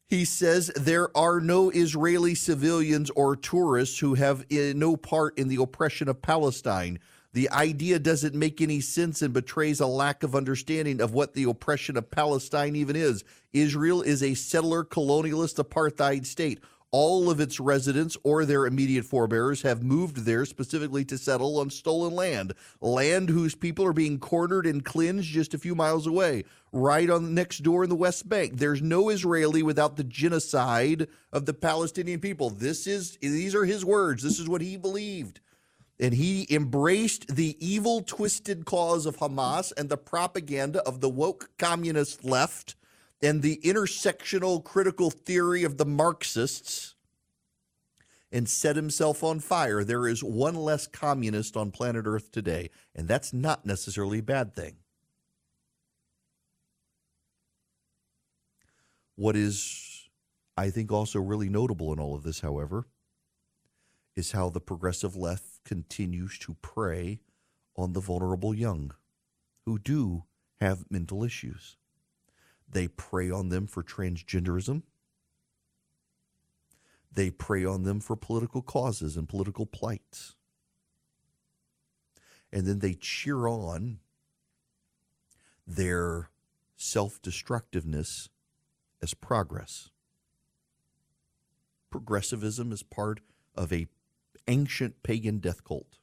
He 0.07 0.25
says 0.25 0.71
there 0.75 1.15
are 1.15 1.39
no 1.39 1.69
Israeli 1.69 2.35
civilians 2.35 3.09
or 3.11 3.35
tourists 3.35 3.99
who 3.99 4.15
have 4.15 4.45
eh, 4.51 4.73
no 4.75 4.97
part 4.97 5.37
in 5.37 5.47
the 5.47 5.61
oppression 5.61 6.09
of 6.09 6.21
Palestine. 6.21 6.99
The 7.33 7.49
idea 7.51 7.99
doesn't 7.99 8.33
make 8.33 8.59
any 8.59 8.81
sense 8.81 9.21
and 9.21 9.33
betrays 9.33 9.79
a 9.79 9.85
lack 9.85 10.23
of 10.23 10.35
understanding 10.35 10.99
of 10.99 11.13
what 11.13 11.33
the 11.33 11.43
oppression 11.43 11.95
of 11.95 12.09
Palestine 12.09 12.75
even 12.75 12.95
is. 12.95 13.23
Israel 13.53 14.01
is 14.01 14.23
a 14.23 14.33
settler 14.33 14.83
colonialist 14.83 15.63
apartheid 15.63 16.25
state. 16.25 16.59
All 16.91 17.29
of 17.29 17.39
its 17.39 17.59
residents 17.59 18.17
or 18.23 18.45
their 18.45 18.65
immediate 18.65 19.05
forebears 19.05 19.61
have 19.61 19.83
moved 19.83 20.25
there 20.25 20.43
specifically 20.43 21.05
to 21.05 21.19
settle 21.19 21.59
on 21.59 21.69
stolen 21.69 22.15
land, 22.15 22.55
land 22.81 23.29
whose 23.29 23.53
people 23.53 23.85
are 23.85 23.93
being 23.93 24.17
cornered 24.17 24.65
and 24.65 24.83
cleansed 24.83 25.27
just 25.27 25.53
a 25.53 25.59
few 25.59 25.75
miles 25.75 26.07
away, 26.07 26.45
right 26.71 27.11
on 27.11 27.35
next 27.35 27.59
door 27.59 27.83
in 27.83 27.91
the 27.91 27.95
West 27.95 28.27
Bank. 28.27 28.53
There's 28.57 28.81
no 28.81 29.09
Israeli 29.09 29.61
without 29.61 29.97
the 29.97 30.03
genocide 30.03 31.07
of 31.31 31.45
the 31.45 31.53
Palestinian 31.53 32.21
people. 32.21 32.49
This 32.49 32.87
is 32.87 33.17
these 33.21 33.53
are 33.53 33.65
his 33.65 33.85
words. 33.85 34.23
This 34.23 34.39
is 34.39 34.49
what 34.49 34.61
he 34.61 34.75
believed 34.75 35.41
and 35.99 36.13
he 36.13 36.47
embraced 36.49 37.35
the 37.35 37.57
evil, 37.59 38.01
twisted 38.01 38.65
cause 38.65 39.05
of 39.05 39.17
Hamas 39.17 39.73
and 39.75 39.89
the 39.89 39.97
propaganda 39.97 40.81
of 40.83 41.01
the 41.01 41.09
woke 41.09 41.49
communist 41.57 42.23
left 42.23 42.75
and 43.21 43.41
the 43.41 43.59
intersectional 43.63 44.63
critical 44.63 45.09
theory 45.09 45.63
of 45.63 45.77
the 45.77 45.85
Marxists 45.85 46.95
and 48.31 48.47
set 48.47 48.75
himself 48.75 49.23
on 49.23 49.39
fire. 49.39 49.83
There 49.83 50.07
is 50.07 50.23
one 50.23 50.55
less 50.55 50.87
communist 50.87 51.57
on 51.57 51.71
planet 51.71 52.05
Earth 52.05 52.31
today, 52.31 52.69
and 52.95 53.07
that's 53.07 53.33
not 53.33 53.65
necessarily 53.65 54.19
a 54.19 54.23
bad 54.23 54.55
thing. 54.55 54.77
What 59.15 59.35
is, 59.35 60.09
I 60.55 60.69
think, 60.69 60.93
also 60.93 61.19
really 61.19 61.49
notable 61.49 61.91
in 61.91 61.99
all 61.99 62.15
of 62.15 62.23
this, 62.23 62.39
however, 62.39 62.87
is 64.19 64.33
how 64.33 64.49
the 64.49 64.59
progressive 64.59 65.15
left 65.15 65.63
continues 65.63 66.37
to 66.37 66.53
prey 66.61 67.21
on 67.75 67.93
the 67.93 68.01
vulnerable 68.01 68.53
young 68.53 68.91
who 69.65 69.79
do 69.79 70.25
have 70.59 70.91
mental 70.91 71.23
issues. 71.23 71.77
They 72.71 72.89
prey 72.89 73.31
on 73.31 73.49
them 73.49 73.65
for 73.65 73.81
transgenderism. 73.81 74.83
They 77.11 77.31
prey 77.31 77.65
on 77.65 77.83
them 77.83 78.01
for 78.01 78.15
political 78.15 78.61
causes 78.61 79.15
and 79.17 79.27
political 79.27 79.65
plights. 79.65 80.35
And 82.51 82.67
then 82.67 82.79
they 82.79 82.93
cheer 82.93 83.47
on 83.47 83.99
their 85.65 86.29
self 86.75 87.21
destructiveness 87.21 88.29
as 89.01 89.13
progress. 89.13 89.89
Progressivism 91.89 92.71
is 92.71 92.83
part 92.83 93.21
of 93.55 93.71
a 93.71 93.87
ancient 94.49 95.03
pagan 95.03 95.37
death 95.37 95.63
cult. 95.63 95.99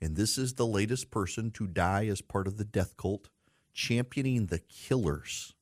And 0.00 0.14
this 0.14 0.36
is 0.36 0.54
the 0.54 0.66
latest 0.66 1.10
person 1.10 1.50
to 1.52 1.66
die 1.66 2.06
as 2.06 2.20
part 2.20 2.46
of 2.46 2.58
the 2.58 2.64
death 2.64 2.96
cult, 2.96 3.30
championing 3.72 4.46
the 4.46 4.58
killers, 4.58 5.54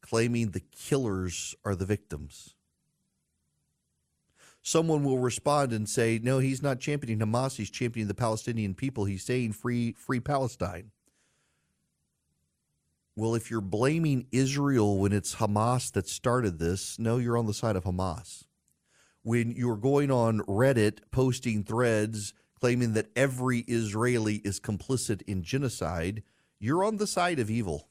claiming 0.00 0.50
the 0.50 0.60
killers 0.60 1.54
are 1.64 1.74
the 1.74 1.84
victims. 1.84 2.54
Someone 4.62 5.04
will 5.04 5.18
respond 5.18 5.72
and 5.72 5.88
say, 5.88 6.18
No, 6.22 6.38
he's 6.38 6.62
not 6.62 6.80
championing 6.80 7.18
Hamas, 7.18 7.56
he's 7.56 7.70
championing 7.70 8.08
the 8.08 8.14
Palestinian 8.14 8.74
people. 8.74 9.04
He's 9.04 9.24
saying 9.24 9.52
free, 9.52 9.92
free 9.92 10.20
Palestine. 10.20 10.90
Well, 13.18 13.34
if 13.34 13.50
you're 13.50 13.60
blaming 13.60 14.28
Israel 14.30 14.96
when 14.96 15.12
it's 15.12 15.34
Hamas 15.34 15.90
that 15.94 16.08
started 16.08 16.60
this, 16.60 17.00
no, 17.00 17.16
you're 17.16 17.36
on 17.36 17.46
the 17.46 17.52
side 17.52 17.74
of 17.74 17.82
Hamas. 17.82 18.44
When 19.24 19.50
you're 19.50 19.76
going 19.76 20.12
on 20.12 20.38
Reddit 20.42 21.00
posting 21.10 21.64
threads 21.64 22.32
claiming 22.60 22.92
that 22.92 23.10
every 23.16 23.64
Israeli 23.66 24.36
is 24.44 24.60
complicit 24.60 25.22
in 25.22 25.42
genocide, 25.42 26.22
you're 26.60 26.84
on 26.84 26.98
the 26.98 27.08
side 27.08 27.40
of 27.40 27.50
evil. 27.50 27.88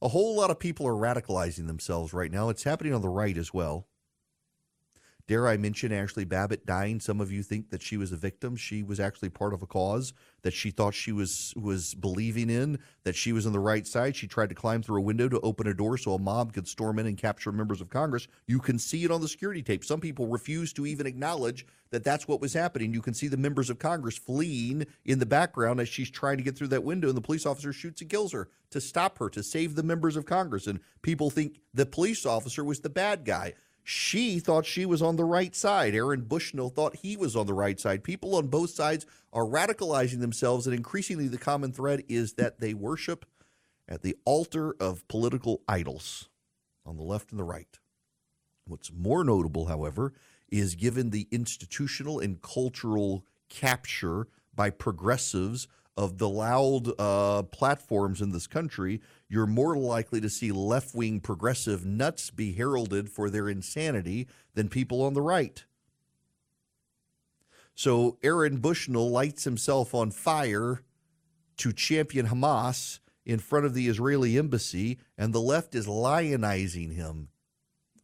A 0.00 0.08
whole 0.08 0.34
lot 0.34 0.50
of 0.50 0.58
people 0.58 0.86
are 0.86 0.94
radicalizing 0.94 1.66
themselves 1.66 2.14
right 2.14 2.32
now. 2.32 2.48
It's 2.48 2.64
happening 2.64 2.94
on 2.94 3.02
the 3.02 3.10
right 3.10 3.36
as 3.36 3.52
well. 3.52 3.86
Dare 5.26 5.48
I 5.48 5.56
mention 5.56 5.90
Ashley 5.90 6.24
Babbitt 6.24 6.66
dying? 6.66 7.00
Some 7.00 7.20
of 7.20 7.32
you 7.32 7.42
think 7.42 7.70
that 7.70 7.82
she 7.82 7.96
was 7.96 8.12
a 8.12 8.16
victim. 8.16 8.56
She 8.56 8.82
was 8.82 9.00
actually 9.00 9.30
part 9.30 9.54
of 9.54 9.62
a 9.62 9.66
cause 9.66 10.12
that 10.42 10.52
she 10.52 10.70
thought 10.70 10.92
she 10.92 11.12
was 11.12 11.54
was 11.56 11.94
believing 11.94 12.50
in, 12.50 12.78
that 13.04 13.16
she 13.16 13.32
was 13.32 13.46
on 13.46 13.54
the 13.54 13.58
right 13.58 13.86
side. 13.86 14.16
She 14.16 14.26
tried 14.26 14.50
to 14.50 14.54
climb 14.54 14.82
through 14.82 14.98
a 14.98 15.04
window 15.04 15.30
to 15.30 15.40
open 15.40 15.66
a 15.66 15.72
door 15.72 15.96
so 15.96 16.12
a 16.12 16.18
mob 16.18 16.52
could 16.52 16.68
storm 16.68 16.98
in 16.98 17.06
and 17.06 17.16
capture 17.16 17.52
members 17.52 17.80
of 17.80 17.88
Congress. 17.88 18.28
You 18.46 18.58
can 18.58 18.78
see 18.78 19.04
it 19.04 19.10
on 19.10 19.22
the 19.22 19.28
security 19.28 19.62
tape. 19.62 19.82
Some 19.82 20.00
people 20.00 20.26
refuse 20.26 20.74
to 20.74 20.84
even 20.84 21.06
acknowledge 21.06 21.66
that 21.90 22.04
that's 22.04 22.28
what 22.28 22.42
was 22.42 22.52
happening. 22.52 22.92
You 22.92 23.00
can 23.00 23.14
see 23.14 23.28
the 23.28 23.36
members 23.38 23.70
of 23.70 23.78
Congress 23.78 24.18
fleeing 24.18 24.84
in 25.06 25.20
the 25.20 25.26
background 25.26 25.80
as 25.80 25.88
she's 25.88 26.10
trying 26.10 26.36
to 26.36 26.42
get 26.42 26.58
through 26.58 26.68
that 26.68 26.84
window, 26.84 27.08
and 27.08 27.16
the 27.16 27.22
police 27.22 27.46
officer 27.46 27.72
shoots 27.72 28.02
and 28.02 28.10
kills 28.10 28.32
her 28.32 28.50
to 28.70 28.80
stop 28.80 29.18
her, 29.18 29.30
to 29.30 29.42
save 29.42 29.74
the 29.74 29.82
members 29.82 30.16
of 30.16 30.26
Congress. 30.26 30.66
And 30.66 30.80
people 31.00 31.30
think 31.30 31.60
the 31.72 31.86
police 31.86 32.26
officer 32.26 32.64
was 32.64 32.80
the 32.80 32.90
bad 32.90 33.24
guy. 33.24 33.54
She 33.86 34.38
thought 34.38 34.64
she 34.64 34.86
was 34.86 35.02
on 35.02 35.16
the 35.16 35.24
right 35.24 35.54
side. 35.54 35.94
Aaron 35.94 36.22
Bushnell 36.22 36.70
thought 36.70 36.96
he 36.96 37.18
was 37.18 37.36
on 37.36 37.46
the 37.46 37.52
right 37.52 37.78
side. 37.78 38.02
People 38.02 38.34
on 38.34 38.48
both 38.48 38.70
sides 38.70 39.04
are 39.30 39.44
radicalizing 39.44 40.20
themselves, 40.20 40.66
and 40.66 40.74
increasingly 40.74 41.28
the 41.28 41.36
common 41.36 41.70
thread 41.70 42.02
is 42.08 42.32
that 42.32 42.60
they 42.60 42.72
worship 42.72 43.26
at 43.86 44.02
the 44.02 44.16
altar 44.24 44.74
of 44.80 45.06
political 45.08 45.62
idols 45.68 46.30
on 46.86 46.96
the 46.96 47.02
left 47.02 47.30
and 47.30 47.38
the 47.38 47.44
right. 47.44 47.78
What's 48.66 48.90
more 48.90 49.22
notable, 49.22 49.66
however, 49.66 50.14
is 50.50 50.74
given 50.74 51.10
the 51.10 51.28
institutional 51.30 52.20
and 52.20 52.40
cultural 52.40 53.26
capture 53.50 54.28
by 54.54 54.70
progressives 54.70 55.68
of 55.96 56.18
the 56.18 56.28
loud 56.28 56.88
uh, 56.98 57.42
platforms 57.44 58.20
in 58.20 58.32
this 58.32 58.46
country, 58.46 59.00
you're 59.28 59.46
more 59.46 59.76
likely 59.76 60.20
to 60.20 60.28
see 60.28 60.50
left 60.50 60.94
wing 60.94 61.20
progressive 61.20 61.84
nuts 61.86 62.30
be 62.30 62.52
heralded 62.52 63.08
for 63.08 63.30
their 63.30 63.48
insanity 63.48 64.26
than 64.54 64.68
people 64.68 65.02
on 65.02 65.14
the 65.14 65.22
right. 65.22 65.64
So 67.74 68.18
Aaron 68.22 68.58
Bushnell 68.58 69.10
lights 69.10 69.44
himself 69.44 69.94
on 69.94 70.10
fire 70.10 70.82
to 71.58 71.72
champion 71.72 72.28
Hamas 72.28 73.00
in 73.24 73.38
front 73.38 73.66
of 73.66 73.74
the 73.74 73.88
Israeli 73.88 74.38
embassy, 74.38 74.98
and 75.16 75.32
the 75.32 75.40
left 75.40 75.74
is 75.74 75.86
lionizing 75.86 76.94
him. 76.94 77.28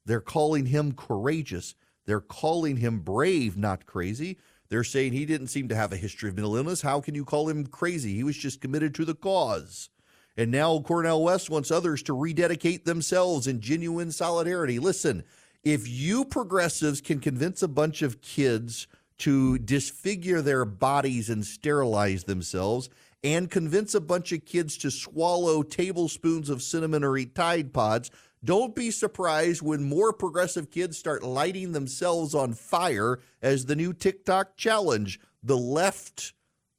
They're 0.04 0.20
calling 0.20 0.66
him 0.66 0.92
courageous. 0.92 1.74
They're 2.06 2.20
calling 2.20 2.78
him 2.78 3.00
brave, 3.00 3.56
not 3.56 3.86
crazy. 3.86 4.38
They're 4.70 4.84
saying 4.84 5.12
he 5.12 5.26
didn't 5.26 5.48
seem 5.48 5.68
to 5.68 5.76
have 5.76 5.92
a 5.92 5.96
history 5.96 6.28
of 6.28 6.36
mental 6.36 6.56
illness. 6.56 6.80
How 6.80 7.00
can 7.00 7.14
you 7.14 7.24
call 7.24 7.48
him 7.48 7.66
crazy? 7.66 8.14
He 8.14 8.24
was 8.24 8.36
just 8.36 8.60
committed 8.60 8.94
to 8.94 9.04
the 9.04 9.14
cause. 9.14 9.90
And 10.36 10.50
now 10.50 10.78
Cornel 10.80 11.24
West 11.24 11.50
wants 11.50 11.72
others 11.72 12.02
to 12.04 12.14
rededicate 12.14 12.84
themselves 12.84 13.48
in 13.48 13.60
genuine 13.60 14.12
solidarity. 14.12 14.78
Listen, 14.78 15.24
if 15.64 15.88
you 15.88 16.24
progressives 16.24 17.00
can 17.00 17.18
convince 17.18 17.62
a 17.62 17.68
bunch 17.68 18.00
of 18.00 18.22
kids 18.22 18.86
to 19.18 19.58
disfigure 19.58 20.40
their 20.40 20.64
bodies 20.64 21.28
and 21.28 21.44
sterilize 21.44 22.24
themselves 22.24 22.88
and 23.22 23.50
convince 23.50 23.94
a 23.94 24.00
bunch 24.00 24.32
of 24.32 24.46
kids 24.46 24.78
to 24.78 24.90
swallow 24.90 25.62
tablespoons 25.62 26.48
of 26.48 26.62
cinnamon 26.62 27.04
or 27.04 27.18
eat 27.18 27.34
Tide 27.34 27.72
Pods, 27.72 28.10
don't 28.44 28.74
be 28.74 28.90
surprised 28.90 29.60
when 29.60 29.82
more 29.82 30.12
progressive 30.12 30.70
kids 30.70 30.96
start 30.96 31.22
lighting 31.22 31.72
themselves 31.72 32.34
on 32.34 32.54
fire 32.54 33.20
as 33.42 33.66
the 33.66 33.76
new 33.76 33.92
TikTok 33.92 34.56
challenge. 34.56 35.20
The 35.42 35.58
left 35.58 36.32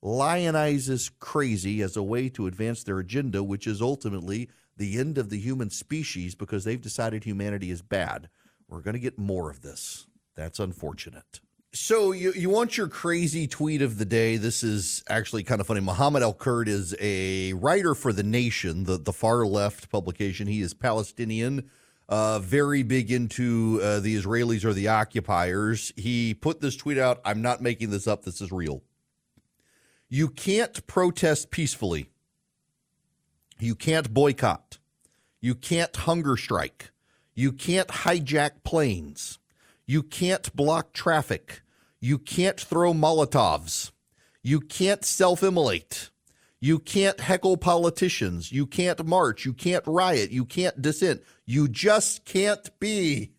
lionizes 0.04 1.12
crazy 1.20 1.82
as 1.82 1.96
a 1.96 2.04
way 2.04 2.30
to 2.30 2.48
advance 2.48 2.84
their 2.84 3.00
agenda, 3.00 3.44
which 3.44 3.68
is 3.68 3.82
ultimately 3.82 4.50
the 4.76 4.98
end 4.98 5.20
of 5.20 5.30
the 5.30 5.40
human 5.40 5.70
species 5.70 6.34
because 6.34 6.64
they've 6.64 6.82
decided 6.82 7.24
humanity 7.24 7.70
is 7.70 7.84
bad. 7.84 8.30
We're 8.68 8.82
going 8.82 8.96
to 8.96 9.00
get 9.00 9.20
more 9.20 9.52
of 9.52 9.62
this. 9.62 10.08
That's 10.36 10.60
unfortunate. 10.60 11.42
So 11.74 12.12
you, 12.12 12.34
you 12.34 12.50
want 12.50 12.76
your 12.76 12.90
crazy 12.90 13.48
tweet 13.48 13.82
of 13.82 13.98
the 13.98 14.04
day. 14.04 14.36
This 14.36 14.62
is 14.62 15.04
actually 15.08 15.44
kind 15.44 15.62
of 15.62 15.68
funny. 15.68 15.80
Mohammed 15.80 16.22
El 16.22 16.34
Kurd 16.34 16.68
is 16.68 16.94
a 17.00 17.54
writer 17.54 17.96
for 17.96 18.12
The 18.12 18.24
Nation, 18.24 18.84
the, 18.84 18.98
the 18.98 19.14
far 19.14 19.46
left 19.46 19.90
publication. 19.90 20.48
He 20.48 20.60
is 20.60 20.74
Palestinian, 20.74 21.70
uh, 22.10 22.40
very 22.40 22.84
big 22.84 23.10
into 23.10 23.80
uh, 23.82 24.02
the 24.02 24.18
Israelis 24.18 24.66
or 24.66 24.74
the 24.74 24.90
occupiers. 24.90 25.94
He 25.96 26.34
put 26.34 26.60
this 26.60 26.76
tweet 26.76 26.98
out. 26.98 27.22
I'm 27.24 27.42
not 27.42 27.62
making 27.62 27.90
this 27.90 28.06
up. 28.06 28.26
This 28.26 28.42
is 28.42 28.52
real. 28.52 28.84
You 30.10 30.28
can't 30.28 30.86
protest 30.88 31.52
peacefully. 31.52 32.10
You 33.60 33.76
can't 33.76 34.14
boycott. 34.14 34.80
You 35.40 35.56
can't 35.56 35.96
hunger 35.96 36.36
strike. 36.36 36.92
You 37.34 37.54
can't 37.54 37.88
hijack 37.88 38.64
planes. 38.66 39.40
You 39.92 40.04
can't 40.04 40.56
block 40.56 40.94
traffic. 40.94 41.64
You 42.00 42.18
can't 42.18 42.58
throw 42.58 42.94
Molotovs. 42.94 43.92
You 44.42 44.62
can't 44.62 45.04
self 45.04 45.44
immolate. 45.44 46.12
You 46.62 46.80
can't 46.80 47.20
heckle 47.20 47.58
politicians. 47.58 48.54
You 48.54 48.68
can't 48.68 49.06
march. 49.06 49.44
You 49.44 49.52
can't 49.52 49.84
riot. 49.86 50.32
You 50.32 50.46
can't 50.46 50.82
dissent. 50.82 51.24
You 51.46 51.68
just 51.68 52.24
can't 52.24 52.70
be. 52.80 53.34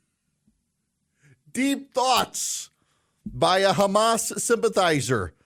Deep 1.51 1.95
thoughts 1.95 2.69
by 3.25 3.61
a 3.61 3.73
Hamas 3.73 4.39
sympathizer. 4.39 5.33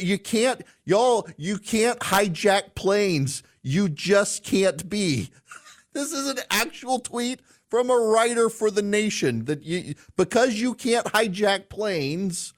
You 0.00 0.18
can't, 0.18 0.62
y'all, 0.84 1.28
you 1.36 1.56
can't 1.58 2.00
hijack 2.00 2.74
planes. 2.74 3.44
You 3.62 3.88
just 3.88 4.42
can't 4.42 4.90
be. 4.90 5.30
This 5.92 6.12
is 6.12 6.28
an 6.28 6.38
actual 6.50 7.00
tweet 7.00 7.40
from 7.70 7.88
a 7.88 7.96
writer 7.96 8.50
for 8.50 8.70
the 8.70 8.82
nation 8.82 9.44
that 9.44 9.62
you 9.62 9.94
because 10.16 10.60
you 10.60 10.74
can't 10.74 11.06
hijack 11.06 11.68
planes, 11.68 12.52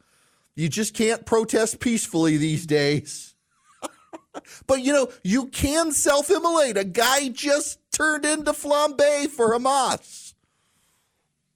you 0.57 0.69
just 0.69 0.95
can't 0.95 1.27
protest 1.27 1.81
peacefully 1.81 2.39
these 2.39 2.67
days. 2.67 3.35
but 4.67 4.81
you 4.81 4.93
know, 4.93 5.09
you 5.23 5.47
can 5.47 5.93
self-immolate. 5.93 6.79
A 6.79 6.85
guy 6.85 7.29
just 7.29 7.79
turned 7.93 8.25
into 8.25 8.53
flambe 8.53 9.29
for 9.29 9.57
Hamas. 9.57 10.35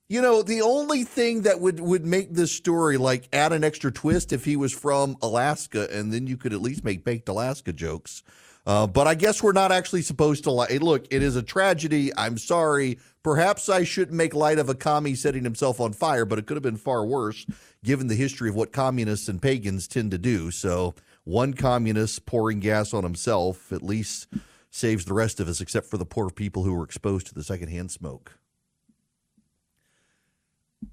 You 0.08 0.22
know, 0.22 0.42
the 0.42 0.62
only 0.62 1.02
thing 1.02 1.42
that 1.42 1.60
would 1.60 1.80
would 1.80 2.06
make 2.06 2.32
this 2.32 2.52
story 2.52 2.96
like 2.98 3.28
add 3.32 3.52
an 3.52 3.64
extra 3.64 3.90
twist 3.90 4.32
if 4.32 4.44
he 4.44 4.54
was 4.54 4.72
from 4.72 5.16
Alaska, 5.22 5.88
and 5.90 6.12
then 6.12 6.26
you 6.26 6.36
could 6.36 6.52
at 6.52 6.60
least 6.60 6.84
make 6.84 7.04
baked 7.04 7.28
Alaska 7.28 7.72
jokes. 7.72 8.22
Uh, 8.66 8.86
but 8.86 9.06
I 9.06 9.14
guess 9.14 9.42
we're 9.42 9.52
not 9.52 9.70
actually 9.70 10.02
supposed 10.02 10.44
to 10.44 10.50
lie. 10.50 10.78
Look, 10.80 11.06
it 11.10 11.22
is 11.22 11.36
a 11.36 11.42
tragedy. 11.42 12.10
I'm 12.16 12.36
sorry. 12.36 12.98
Perhaps 13.22 13.68
I 13.68 13.84
shouldn't 13.84 14.16
make 14.16 14.34
light 14.34 14.58
of 14.58 14.68
a 14.68 14.74
commie 14.74 15.14
setting 15.14 15.44
himself 15.44 15.80
on 15.80 15.92
fire, 15.92 16.24
but 16.24 16.38
it 16.38 16.46
could 16.46 16.56
have 16.56 16.64
been 16.64 16.76
far 16.76 17.06
worse 17.06 17.46
given 17.84 18.08
the 18.08 18.16
history 18.16 18.48
of 18.48 18.56
what 18.56 18.72
communists 18.72 19.28
and 19.28 19.40
pagans 19.40 19.86
tend 19.86 20.10
to 20.10 20.18
do. 20.18 20.50
So 20.50 20.94
one 21.22 21.54
communist 21.54 22.26
pouring 22.26 22.58
gas 22.58 22.92
on 22.92 23.04
himself 23.04 23.72
at 23.72 23.82
least 23.82 24.26
saves 24.70 25.04
the 25.04 25.14
rest 25.14 25.38
of 25.38 25.48
us, 25.48 25.60
except 25.60 25.86
for 25.86 25.96
the 25.96 26.04
poor 26.04 26.28
people 26.30 26.64
who 26.64 26.74
were 26.74 26.84
exposed 26.84 27.28
to 27.28 27.34
the 27.34 27.44
secondhand 27.44 27.92
smoke. 27.92 28.38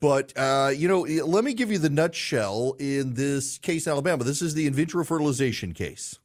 But, 0.04 0.34
uh, 0.36 0.72
you 0.76 0.90
know, 0.90 1.04
let 1.26 1.46
me 1.46 1.54
give 1.54 1.72
you 1.72 1.78
the 1.78 1.90
nutshell 1.90 2.76
in 2.78 3.14
this 3.14 3.58
case 3.58 3.88
Alabama. 3.88 4.26
This 4.26 4.42
is 4.42 4.54
the 4.54 4.68
in 4.68 4.74
vitro 4.74 5.06
fertilization 5.06 5.74
case 5.74 6.20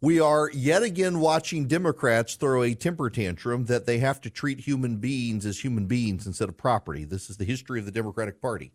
we 0.00 0.20
are 0.20 0.50
yet 0.52 0.82
again 0.82 1.18
watching 1.18 1.66
Democrats 1.66 2.36
throw 2.36 2.62
a 2.62 2.74
temper 2.74 3.10
tantrum 3.10 3.64
that 3.64 3.86
they 3.86 3.98
have 3.98 4.20
to 4.20 4.30
treat 4.30 4.60
human 4.60 4.98
beings 4.98 5.44
as 5.44 5.60
human 5.60 5.86
beings 5.86 6.26
instead 6.26 6.48
of 6.48 6.56
property. 6.56 7.04
This 7.04 7.28
is 7.28 7.36
the 7.36 7.44
history 7.44 7.80
of 7.80 7.86
the 7.86 7.92
Democratic 7.92 8.40
Party. 8.40 8.72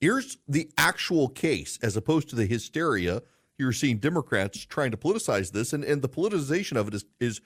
Here's 0.00 0.38
the 0.48 0.70
actual 0.78 1.28
case, 1.28 1.78
as 1.82 1.96
opposed 1.96 2.30
to 2.30 2.36
the 2.36 2.46
hysteria 2.46 3.22
you're 3.58 3.72
seeing 3.72 3.98
Democrats 3.98 4.64
trying 4.64 4.90
to 4.90 4.96
politicize 4.96 5.52
this, 5.52 5.72
and, 5.72 5.84
and 5.84 6.02
the 6.02 6.08
politicization 6.08 6.76
of 6.76 6.88
it 6.88 6.94
is, 6.94 7.04
is 7.20 7.40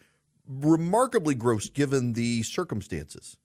remarkably 0.46 1.34
gross 1.34 1.68
given 1.68 2.12
the 2.12 2.42
circumstances. 2.44 3.36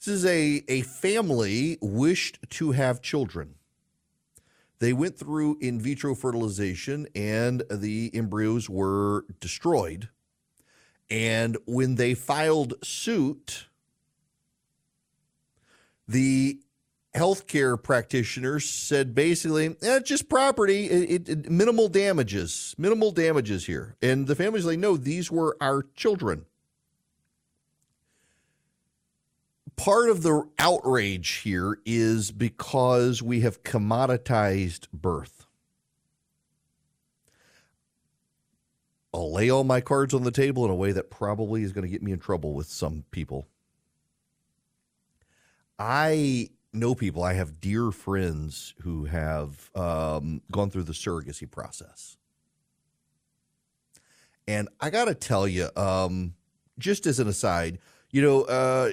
This 0.00 0.14
is 0.14 0.24
a, 0.24 0.62
a 0.66 0.80
family 0.80 1.76
wished 1.82 2.38
to 2.52 2.70
have 2.70 3.02
children. 3.02 3.56
They 4.78 4.94
went 4.94 5.18
through 5.18 5.58
in 5.60 5.78
vitro 5.78 6.14
fertilization 6.14 7.06
and 7.14 7.62
the 7.70 8.10
embryos 8.14 8.70
were 8.70 9.26
destroyed. 9.40 10.08
And 11.10 11.58
when 11.66 11.96
they 11.96 12.14
filed 12.14 12.82
suit, 12.82 13.66
the 16.08 16.60
healthcare 17.14 17.80
practitioners 17.82 18.70
said 18.70 19.14
basically, 19.14 19.76
eh, 19.82 20.00
just 20.00 20.30
property, 20.30 20.86
it, 20.86 21.28
it, 21.28 21.50
minimal 21.50 21.88
damages, 21.88 22.74
minimal 22.78 23.10
damages 23.10 23.66
here. 23.66 23.96
And 24.00 24.26
the 24.26 24.34
family's 24.34 24.64
like, 24.64 24.78
no, 24.78 24.96
these 24.96 25.30
were 25.30 25.58
our 25.60 25.84
children. 25.94 26.46
Part 29.80 30.10
of 30.10 30.20
the 30.20 30.46
outrage 30.58 31.36
here 31.36 31.78
is 31.86 32.32
because 32.32 33.22
we 33.22 33.40
have 33.40 33.62
commoditized 33.62 34.88
birth. 34.92 35.46
I'll 39.14 39.32
lay 39.32 39.48
all 39.48 39.64
my 39.64 39.80
cards 39.80 40.12
on 40.12 40.22
the 40.22 40.30
table 40.30 40.66
in 40.66 40.70
a 40.70 40.74
way 40.74 40.92
that 40.92 41.08
probably 41.10 41.62
is 41.62 41.72
going 41.72 41.84
to 41.84 41.90
get 41.90 42.02
me 42.02 42.12
in 42.12 42.18
trouble 42.18 42.52
with 42.52 42.66
some 42.66 43.04
people. 43.10 43.48
I 45.78 46.50
know 46.74 46.94
people, 46.94 47.22
I 47.22 47.32
have 47.32 47.58
dear 47.58 47.90
friends 47.90 48.74
who 48.82 49.06
have 49.06 49.70
um, 49.74 50.42
gone 50.52 50.68
through 50.68 50.82
the 50.82 50.92
surrogacy 50.92 51.50
process. 51.50 52.18
And 54.46 54.68
I 54.78 54.90
got 54.90 55.06
to 55.06 55.14
tell 55.14 55.48
you, 55.48 55.70
um, 55.74 56.34
just 56.78 57.06
as 57.06 57.18
an 57.18 57.28
aside, 57.28 57.78
you 58.10 58.20
know, 58.20 58.42
uh, 58.42 58.90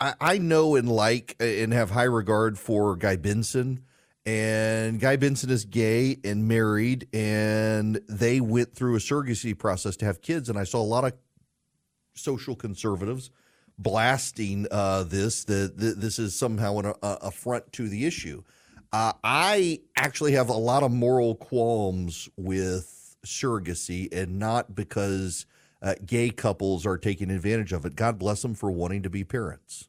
I, 0.00 0.14
I, 0.20 0.38
know 0.38 0.76
and 0.76 0.88
like 0.88 1.36
and 1.40 1.72
have 1.72 1.90
high 1.90 2.04
regard 2.04 2.58
for 2.58 2.96
Guy 2.96 3.16
Benson. 3.16 3.84
And 4.24 5.00
Guy 5.00 5.16
Benson 5.16 5.48
is 5.48 5.64
gay 5.64 6.18
and 6.22 6.46
married, 6.46 7.08
and 7.14 7.98
they 8.08 8.40
went 8.40 8.74
through 8.74 8.96
a 8.96 8.98
surrogacy 8.98 9.58
process 9.58 9.96
to 9.96 10.04
have 10.04 10.20
kids. 10.20 10.50
And 10.50 10.58
I 10.58 10.64
saw 10.64 10.80
a 10.80 10.84
lot 10.84 11.04
of 11.04 11.14
social 12.14 12.54
conservatives 12.54 13.30
blasting 13.78 14.66
uh, 14.70 15.04
this 15.04 15.44
that 15.44 15.78
this 15.78 16.18
is 16.18 16.34
somehow 16.34 16.78
an 16.78 16.94
affront 17.02 17.72
to 17.72 17.88
the 17.88 18.04
issue. 18.04 18.42
Uh, 18.92 19.12
I 19.22 19.80
actually 19.96 20.32
have 20.32 20.48
a 20.48 20.54
lot 20.54 20.82
of 20.82 20.90
moral 20.90 21.34
qualms 21.34 22.28
with 22.36 23.16
surrogacy, 23.24 24.12
and 24.12 24.38
not 24.38 24.74
because 24.74 25.46
uh, 25.82 25.94
gay 26.04 26.30
couples 26.30 26.84
are 26.86 26.98
taking 26.98 27.30
advantage 27.30 27.72
of 27.72 27.84
it. 27.84 27.96
God 27.96 28.18
bless 28.18 28.42
them 28.42 28.54
for 28.54 28.70
wanting 28.70 29.02
to 29.02 29.10
be 29.10 29.24
parents. 29.24 29.88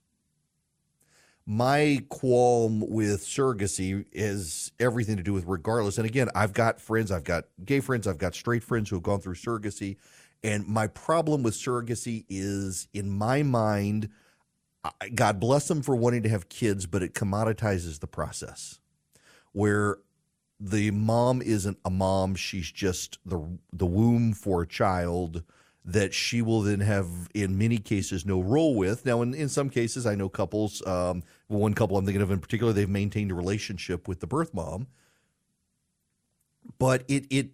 My 1.46 2.04
qualm 2.10 2.88
with 2.88 3.22
surrogacy 3.22 4.06
is 4.12 4.72
everything 4.80 5.18
to 5.18 5.24
do 5.24 5.34
with 5.34 5.46
regardless. 5.48 5.98
And 5.98 6.06
again, 6.06 6.30
I've 6.36 6.54
got 6.54 6.80
friends, 6.80 7.12
I've 7.12 7.24
got 7.24 7.46
gay 7.66 7.80
friends, 7.80 8.06
I've 8.06 8.20
got 8.20 8.36
straight 8.36 8.64
friends 8.64 8.90
who 8.90 8.98
have 8.98 9.04
gone 9.04 9.20
through 9.20 9.34
surrogacy 9.34 9.98
and 10.44 10.68
my 10.68 10.88
problem 10.88 11.44
with 11.44 11.54
surrogacy 11.54 12.26
is, 12.30 12.88
in 12.94 13.10
my 13.10 13.44
mind, 13.44 14.10
God 15.14 15.40
bless 15.40 15.68
them 15.68 15.82
for 15.82 15.96
wanting 15.96 16.24
to 16.24 16.30
have 16.30 16.48
kids, 16.48 16.86
but 16.86 17.04
it 17.04 17.14
commoditizes 17.14 18.00
the 18.00 18.08
process 18.08 18.80
where 19.52 19.98
the 20.60 20.92
mom 20.92 21.42
isn't 21.42 21.78
a 21.84 21.90
mom, 21.90 22.36
she's 22.36 22.72
just 22.72 23.18
the 23.26 23.60
the 23.74 23.86
womb 23.86 24.34
for 24.34 24.62
a 24.62 24.68
child 24.68 25.44
that 25.92 26.14
she 26.14 26.42
will 26.42 26.62
then 26.62 26.82
have 26.82 27.08
in 27.34 27.58
many 27.58 27.78
cases 27.78 28.26
no 28.26 28.42
role 28.42 28.76
with. 28.76 29.06
Now 29.06 29.22
in, 29.22 29.34
in 29.34 29.50
some 29.50 29.70
cases 29.70 30.06
I 30.06 30.16
know 30.16 30.30
couples, 30.30 30.86
um, 30.86 31.24
one 31.48 31.74
couple 31.74 31.98
I'm 31.98 32.06
thinking 32.06 32.22
of 32.22 32.32
in 32.32 32.40
particular, 32.40 32.74
they've 32.74 32.90
maintained 32.90 33.32
a 33.32 33.36
relationship 33.36 34.08
with 34.08 34.20
the 34.20 34.28
birth 34.28 34.54
mom. 34.54 34.88
But 36.78 37.04
it 37.08 37.26
it 37.32 37.52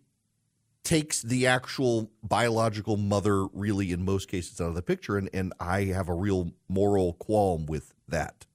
takes 0.83 1.21
the 1.21 1.47
actual 1.47 2.11
biological 2.23 2.97
mother 2.97 3.47
really 3.47 3.91
in 3.91 4.03
most 4.05 4.27
cases 4.27 4.61
out 4.61 4.67
of 4.67 4.75
the 4.75 4.83
picture 4.83 5.17
and, 5.17 5.27
and 5.33 5.51
i 5.59 5.85
have 5.85 6.07
a 6.07 6.13
real 6.13 6.51
moral 6.69 7.13
qualm 7.13 7.65
with 7.65 7.95
that 8.07 8.45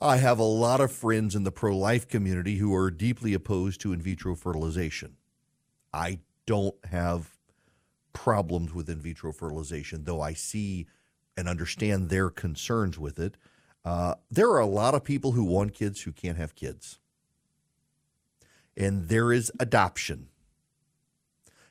i 0.00 0.16
have 0.16 0.38
a 0.38 0.42
lot 0.42 0.80
of 0.80 0.90
friends 0.90 1.34
in 1.34 1.44
the 1.44 1.52
pro-life 1.52 2.08
community 2.08 2.56
who 2.56 2.74
are 2.74 2.90
deeply 2.90 3.34
opposed 3.34 3.82
to 3.82 3.92
in 3.92 4.00
vitro 4.00 4.34
fertilization 4.34 5.14
i 5.92 6.18
don't 6.46 6.76
have 6.86 7.37
problems 8.12 8.72
with 8.72 8.88
in 8.88 9.00
vitro 9.00 9.32
fertilization 9.32 10.04
though 10.04 10.20
i 10.20 10.32
see 10.32 10.86
and 11.36 11.48
understand 11.48 12.08
their 12.08 12.30
concerns 12.30 12.98
with 12.98 13.18
it 13.18 13.36
uh, 13.84 14.14
there 14.30 14.50
are 14.50 14.58
a 14.58 14.66
lot 14.66 14.94
of 14.94 15.04
people 15.04 15.32
who 15.32 15.44
want 15.44 15.72
kids 15.72 16.02
who 16.02 16.12
can't 16.12 16.36
have 16.36 16.54
kids 16.54 16.98
and 18.76 19.08
there 19.08 19.32
is 19.32 19.50
adoption 19.60 20.28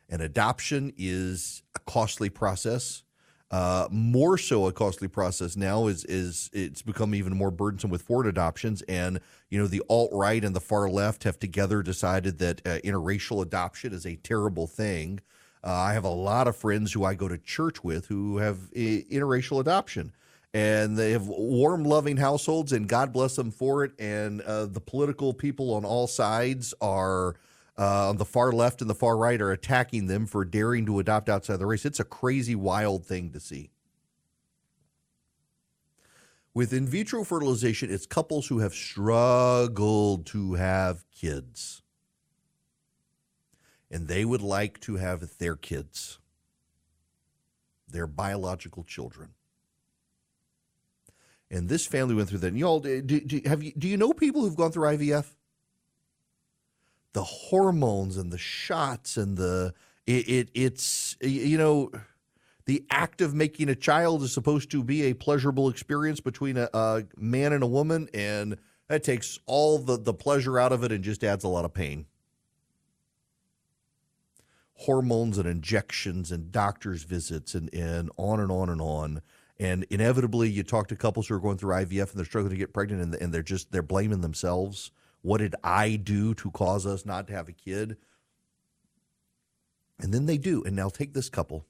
and 0.10 0.21
adoption 0.21 0.93
is 0.97 1.63
a 1.76 1.80
costly 1.80 2.30
process. 2.30 3.04
Uh, 3.50 3.88
more 3.89 4.38
so 4.38 4.65
a 4.67 4.73
costly 4.73 5.08
process 5.08 5.56
now 5.56 5.88
is 5.88 6.04
is 6.06 6.50
it's 6.52 6.82
become 6.82 7.15
even 7.15 7.34
more 7.34 7.50
burdensome 7.50 7.89
with 7.89 8.02
foreign 8.02 8.28
adoptions 8.28 8.82
and 8.89 9.21
you 9.50 9.58
know 9.58 9.67
the 9.67 9.82
alt 9.89 10.10
right 10.12 10.43
and 10.43 10.54
the 10.54 10.60
far 10.60 10.89
left 10.89 11.23
have 11.23 11.39
together 11.39 11.82
decided 11.82 12.39
that 12.39 12.60
uh, 12.67 12.78
interracial 12.84 13.41
adoption 13.41 13.93
is 13.93 14.06
a 14.06 14.17
terrible 14.17 14.67
thing. 14.67 15.21
Uh, 15.67 15.73
I 15.73 15.91
have 15.91 16.06
a 16.06 16.10
lot 16.10 16.47
of 16.47 16.56
friends 16.56 16.93
who 16.93 17.03
I 17.03 17.13
go 17.13 17.27
to 17.27 17.38
church 17.38 17.84
with 17.84 18.06
who 18.06 18.38
have 18.38 18.58
interracial 18.71 19.60
adoption 19.60 20.13
and 20.53 20.95
they 20.95 21.12
have 21.12 21.27
warm, 21.27 21.84
loving 21.84 22.15
households, 22.15 22.71
and 22.71 22.88
God 22.88 23.12
bless 23.12 23.36
them 23.36 23.51
for 23.51 23.84
it. 23.84 23.91
And 23.99 24.39
uh, 24.41 24.67
the 24.67 24.80
political 24.80 25.34
people 25.34 25.73
on 25.73 25.84
all 25.84 26.08
sides 26.08 26.73
are 26.80 27.36
uh, 27.77 28.10
on 28.10 28.17
the 28.17 28.23
far 28.23 28.53
left 28.53 28.80
and 28.80 28.89
the 28.89 28.95
far 28.95 29.17
right 29.17 29.41
are 29.41 29.51
attacking 29.51 30.08
them 30.08 30.25
for 30.25 30.45
daring 30.45 30.86
to 30.86 30.99
adopt 30.99 31.27
outside 31.27 31.58
the 31.58 31.65
race. 31.65 31.86
It's 31.86 31.99
a 31.99 32.06
crazy, 32.06 32.56
wild 32.56 33.06
thing 33.06 33.32
to 33.32 33.39
see. 33.41 33.69
With 36.53 36.71
in 36.71 36.88
vitro 36.88 37.25
fertilization, 37.25 37.91
it's 37.91 38.06
couples 38.06 38.47
who 38.47 38.60
have 38.60 38.73
struggled 38.73 40.25
to 40.27 40.53
have 40.53 41.03
kids. 41.12 41.84
And 43.89 44.08
they 44.08 44.26
would 44.26 44.41
like 44.41 44.80
to 44.82 44.95
have 44.97 45.38
their 45.38 45.56
kids, 45.56 46.19
their 47.88 48.08
biological 48.08 48.84
children. 48.84 49.30
And 51.50 51.69
this 51.69 51.88
family 51.88 52.13
went 52.13 52.28
through 52.28 52.39
that. 52.39 52.47
And 52.47 52.60
y'all, 52.60 52.82
do, 52.82 53.02
do, 53.02 53.41
have 53.45 53.63
you, 53.63 53.71
do 53.78 53.88
you 53.88 53.95
know 53.95 54.12
people 54.12 54.41
who've 54.41 54.58
gone 54.58 54.71
through 54.71 54.97
IVF? 54.97 55.28
the 57.17 57.23
hormones 57.23 58.15
and 58.15 58.32
the 58.32 58.38
shots 58.38 59.17
and 59.17 59.38
the 59.38 59.73
it, 60.06 60.30
it 60.30 60.50
it's 60.54 61.17
you 61.19 61.58
know 61.58 61.89
the 62.65 62.86
act 62.91 63.21
of 63.21 63.34
making 63.34 63.69
a 63.69 63.76
child 63.76 64.21
is 64.21 64.32
supposed 64.32 64.69
to 64.69 64.84
be 64.84 65.02
a 65.04 65.13
pleasurable 65.13 65.67
experience 65.67 66.19
between 66.19 66.58
a, 66.58 66.69
a 66.76 67.04
man 67.17 67.54
and 67.54 67.63
a 67.63 67.67
woman 67.67 68.08
and 68.13 68.56
that 68.88 69.04
takes 69.04 69.39
all 69.47 69.80
the, 69.80 69.97
the 69.97 70.13
pleasure 70.13 70.60
out 70.60 70.71
of 70.71 70.84
it 70.84 70.91
and 70.91 71.04
just 71.04 71.23
adds 71.23 71.43
a 71.43 71.47
lot 71.47 71.65
of 71.65 71.73
pain 71.73 72.06
hormones 74.77 75.37
and 75.37 75.47
injections 75.47 76.31
and 76.31 76.51
doctor's 76.51 77.03
visits 77.03 77.55
and, 77.55 77.73
and 77.73 78.09
on 78.17 78.39
and 78.39 78.51
on 78.51 78.69
and 78.69 78.81
on 78.81 79.21
and 79.59 79.85
inevitably 79.89 80.49
you 80.49 80.61
talk 80.61 80.87
to 80.87 80.95
couples 80.95 81.27
who 81.27 81.35
are 81.35 81.39
going 81.39 81.57
through 81.57 81.73
ivf 81.73 82.09
and 82.09 82.17
they're 82.17 82.25
struggling 82.25 82.51
to 82.51 82.57
get 82.57 82.73
pregnant 82.73 83.01
and, 83.01 83.15
and 83.15 83.33
they're 83.33 83.41
just 83.41 83.71
they're 83.71 83.81
blaming 83.81 84.21
themselves 84.21 84.91
what 85.21 85.39
did 85.39 85.55
I 85.61 85.97
do 85.97 86.33
to 86.35 86.51
cause 86.51 86.85
us 86.85 87.05
not 87.05 87.27
to 87.27 87.33
have 87.33 87.49
a 87.49 87.53
kid? 87.53 87.97
And 89.99 90.13
then 90.13 90.25
they 90.25 90.37
do. 90.37 90.63
And 90.63 90.73
now 90.73 90.87
take 90.89 91.13
this 91.13 91.29
couple. 91.29 91.65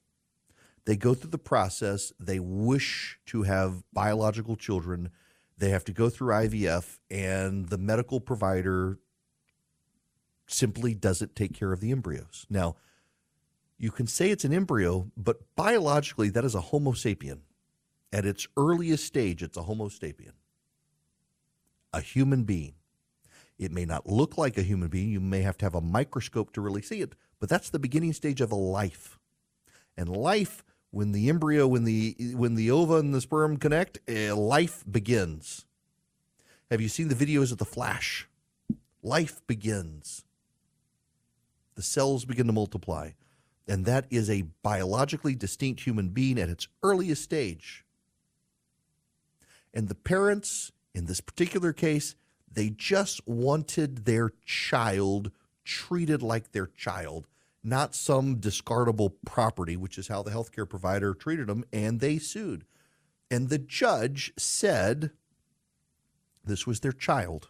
They 0.85 0.95
go 0.95 1.13
through 1.13 1.31
the 1.31 1.37
process. 1.37 2.13
They 2.19 2.39
wish 2.39 3.19
to 3.27 3.43
have 3.43 3.83
biological 3.91 4.55
children. 4.55 5.09
They 5.57 5.69
have 5.69 5.83
to 5.85 5.91
go 5.91 6.09
through 6.09 6.33
IVF, 6.33 6.99
and 7.09 7.69
the 7.69 7.79
medical 7.79 8.19
provider 8.19 8.99
simply 10.45 10.93
doesn't 10.93 11.35
take 11.35 11.55
care 11.55 11.73
of 11.73 11.79
the 11.79 11.91
embryos. 11.91 12.45
Now, 12.49 12.75
you 13.77 13.91
can 13.91 14.07
say 14.07 14.31
it's 14.31 14.45
an 14.45 14.53
embryo, 14.53 15.11
but 15.15 15.37
biologically, 15.55 16.29
that 16.29 16.43
is 16.43 16.55
a 16.55 16.61
Homo 16.61 16.91
sapien. 16.93 17.39
At 18.11 18.25
its 18.25 18.47
earliest 18.55 19.05
stage, 19.05 19.43
it's 19.43 19.57
a 19.57 19.63
Homo 19.63 19.89
sapien, 19.89 20.33
a 21.93 22.01
human 22.01 22.43
being. 22.43 22.73
It 23.59 23.71
may 23.71 23.85
not 23.85 24.07
look 24.07 24.37
like 24.37 24.57
a 24.57 24.63
human 24.63 24.87
being. 24.87 25.09
You 25.09 25.19
may 25.19 25.41
have 25.41 25.57
to 25.59 25.65
have 25.65 25.75
a 25.75 25.81
microscope 25.81 26.53
to 26.53 26.61
really 26.61 26.81
see 26.81 27.01
it, 27.01 27.15
but 27.39 27.49
that's 27.49 27.69
the 27.69 27.79
beginning 27.79 28.13
stage 28.13 28.39
of 28.39 28.51
a 28.51 28.55
life. 28.55 29.19
And 29.95 30.09
life, 30.09 30.63
when 30.91 31.11
the 31.11 31.27
embryo, 31.29 31.67
when 31.67 31.83
the 31.83 32.15
when 32.35 32.55
the 32.55 32.71
ova 32.71 32.95
and 32.95 33.13
the 33.13 33.21
sperm 33.21 33.57
connect, 33.57 33.99
uh, 34.09 34.35
life 34.35 34.83
begins. 34.89 35.65
Have 36.71 36.81
you 36.81 36.89
seen 36.89 37.07
the 37.07 37.15
videos 37.15 37.51
of 37.51 37.57
the 37.57 37.65
flash? 37.65 38.27
Life 39.01 39.41
begins. 39.47 40.23
The 41.75 41.81
cells 41.81 42.25
begin 42.25 42.47
to 42.47 42.53
multiply. 42.53 43.11
And 43.67 43.85
that 43.85 44.05
is 44.09 44.29
a 44.29 44.43
biologically 44.63 45.35
distinct 45.35 45.81
human 45.81 46.09
being 46.09 46.39
at 46.39 46.49
its 46.49 46.67
earliest 46.83 47.23
stage. 47.23 47.83
And 49.73 49.89
the 49.89 49.95
parents, 49.95 50.71
in 50.95 51.05
this 51.05 51.21
particular 51.21 51.73
case, 51.73 52.15
they 52.51 52.69
just 52.69 53.27
wanted 53.27 54.05
their 54.05 54.31
child 54.45 55.31
treated 55.63 56.23
like 56.23 56.51
their 56.51 56.67
child, 56.67 57.27
not 57.63 57.93
some 57.93 58.37
discardable 58.37 59.13
property, 59.25 59.75
which 59.75 59.97
is 59.97 60.07
how 60.07 60.23
the 60.23 60.31
healthcare 60.31 60.67
provider 60.67 61.13
treated 61.13 61.47
them, 61.47 61.65
and 61.73 61.99
they 61.99 62.17
sued. 62.17 62.63
And 63.29 63.49
the 63.49 63.57
judge 63.57 64.33
said 64.37 65.11
This 66.43 66.65
was 66.65 66.79
their 66.79 66.93
child 66.93 67.49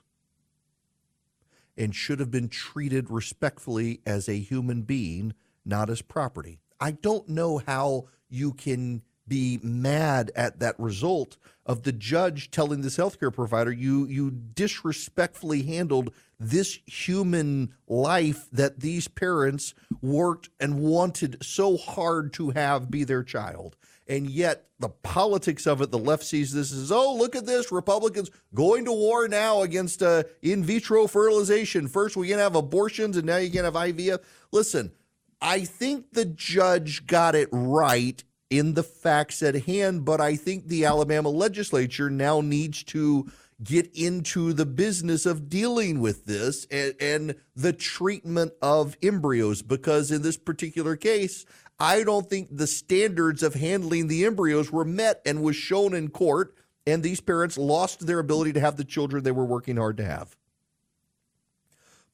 and 1.77 1.93
should 1.93 2.19
have 2.19 2.31
been 2.31 2.49
treated 2.49 3.11
respectfully 3.11 4.01
as 4.05 4.27
a 4.27 4.39
human 4.39 4.81
being, 4.81 5.33
not 5.67 5.89
as 5.89 6.01
property. 6.01 6.59
I 6.79 6.91
don't 6.91 7.27
know 7.29 7.61
how 7.65 8.07
you 8.29 8.53
can 8.53 9.01
be 9.27 9.59
mad 9.61 10.31
at 10.35 10.59
that 10.59 10.79
result 10.79 11.37
of 11.65 11.83
the 11.83 11.91
judge 11.91 12.49
telling 12.49 12.81
this 12.81 12.97
healthcare 12.97 13.33
provider 13.33 13.71
you 13.71 14.07
you 14.07 14.31
disrespectfully 14.31 15.63
handled 15.63 16.13
this 16.39 16.79
human 16.85 17.73
life 17.87 18.47
that 18.51 18.79
these 18.79 19.07
parents 19.07 19.73
worked 20.01 20.49
and 20.59 20.79
wanted 20.79 21.37
so 21.43 21.75
hard 21.75 22.31
to 22.31 22.51
have 22.51 22.89
be 22.89 23.03
their 23.03 23.23
child. 23.23 23.75
And 24.09 24.29
yet 24.29 24.67
the 24.79 24.89
politics 24.89 25.67
of 25.67 25.81
it 25.81 25.91
the 25.91 25.97
left 25.97 26.23
sees 26.23 26.53
this 26.53 26.71
as 26.71 26.91
oh 26.91 27.13
look 27.13 27.35
at 27.35 27.45
this 27.45 27.71
republicans 27.71 28.31
going 28.53 28.85
to 28.85 28.93
war 28.93 29.27
now 29.27 29.63
against 29.63 30.01
uh, 30.01 30.23
in 30.41 30.63
vitro 30.63 31.05
fertilization. 31.07 31.89
First 31.89 32.15
we 32.15 32.29
can 32.29 32.39
have 32.39 32.55
abortions 32.55 33.17
and 33.17 33.25
now 33.25 33.37
you 33.37 33.51
can 33.51 33.65
have 33.65 33.73
ivf 33.73 34.19
listen 34.53 34.93
i 35.41 35.63
think 35.63 36.13
the 36.13 36.25
judge 36.25 37.05
got 37.07 37.35
it 37.35 37.49
right 37.51 38.23
in 38.49 38.73
the 38.73 38.83
facts 38.83 39.43
at 39.43 39.63
hand, 39.65 40.05
but 40.05 40.21
I 40.21 40.35
think 40.35 40.67
the 40.67 40.85
Alabama 40.85 41.29
legislature 41.29 42.09
now 42.09 42.41
needs 42.41 42.83
to 42.85 43.29
get 43.63 43.89
into 43.95 44.53
the 44.53 44.65
business 44.65 45.25
of 45.25 45.49
dealing 45.49 45.99
with 45.99 46.25
this 46.25 46.65
and, 46.69 46.93
and, 46.99 47.35
the 47.55 47.73
treatment 47.73 48.53
of 48.61 48.95
embryos 49.01 49.63
because 49.63 50.11
in 50.11 50.21
this 50.21 50.37
particular 50.37 50.95
case, 50.95 51.43
I 51.79 52.03
don't 52.03 52.29
think 52.29 52.49
the 52.51 52.67
standards 52.67 53.41
of 53.41 53.55
handling 53.55 54.07
the 54.07 54.25
embryos 54.25 54.71
were 54.71 54.85
met 54.85 55.21
and 55.25 55.41
was 55.41 55.55
shown 55.55 55.95
in 55.95 56.09
court, 56.09 56.53
and 56.85 57.01
these 57.01 57.19
parents 57.19 57.57
lost 57.57 58.05
their 58.05 58.19
ability 58.19 58.53
to 58.53 58.59
have 58.59 58.77
the 58.77 58.83
children 58.83 59.23
they 59.23 59.31
were 59.31 59.45
working 59.45 59.77
hard 59.77 59.97
to 59.97 60.05
have. 60.05 60.37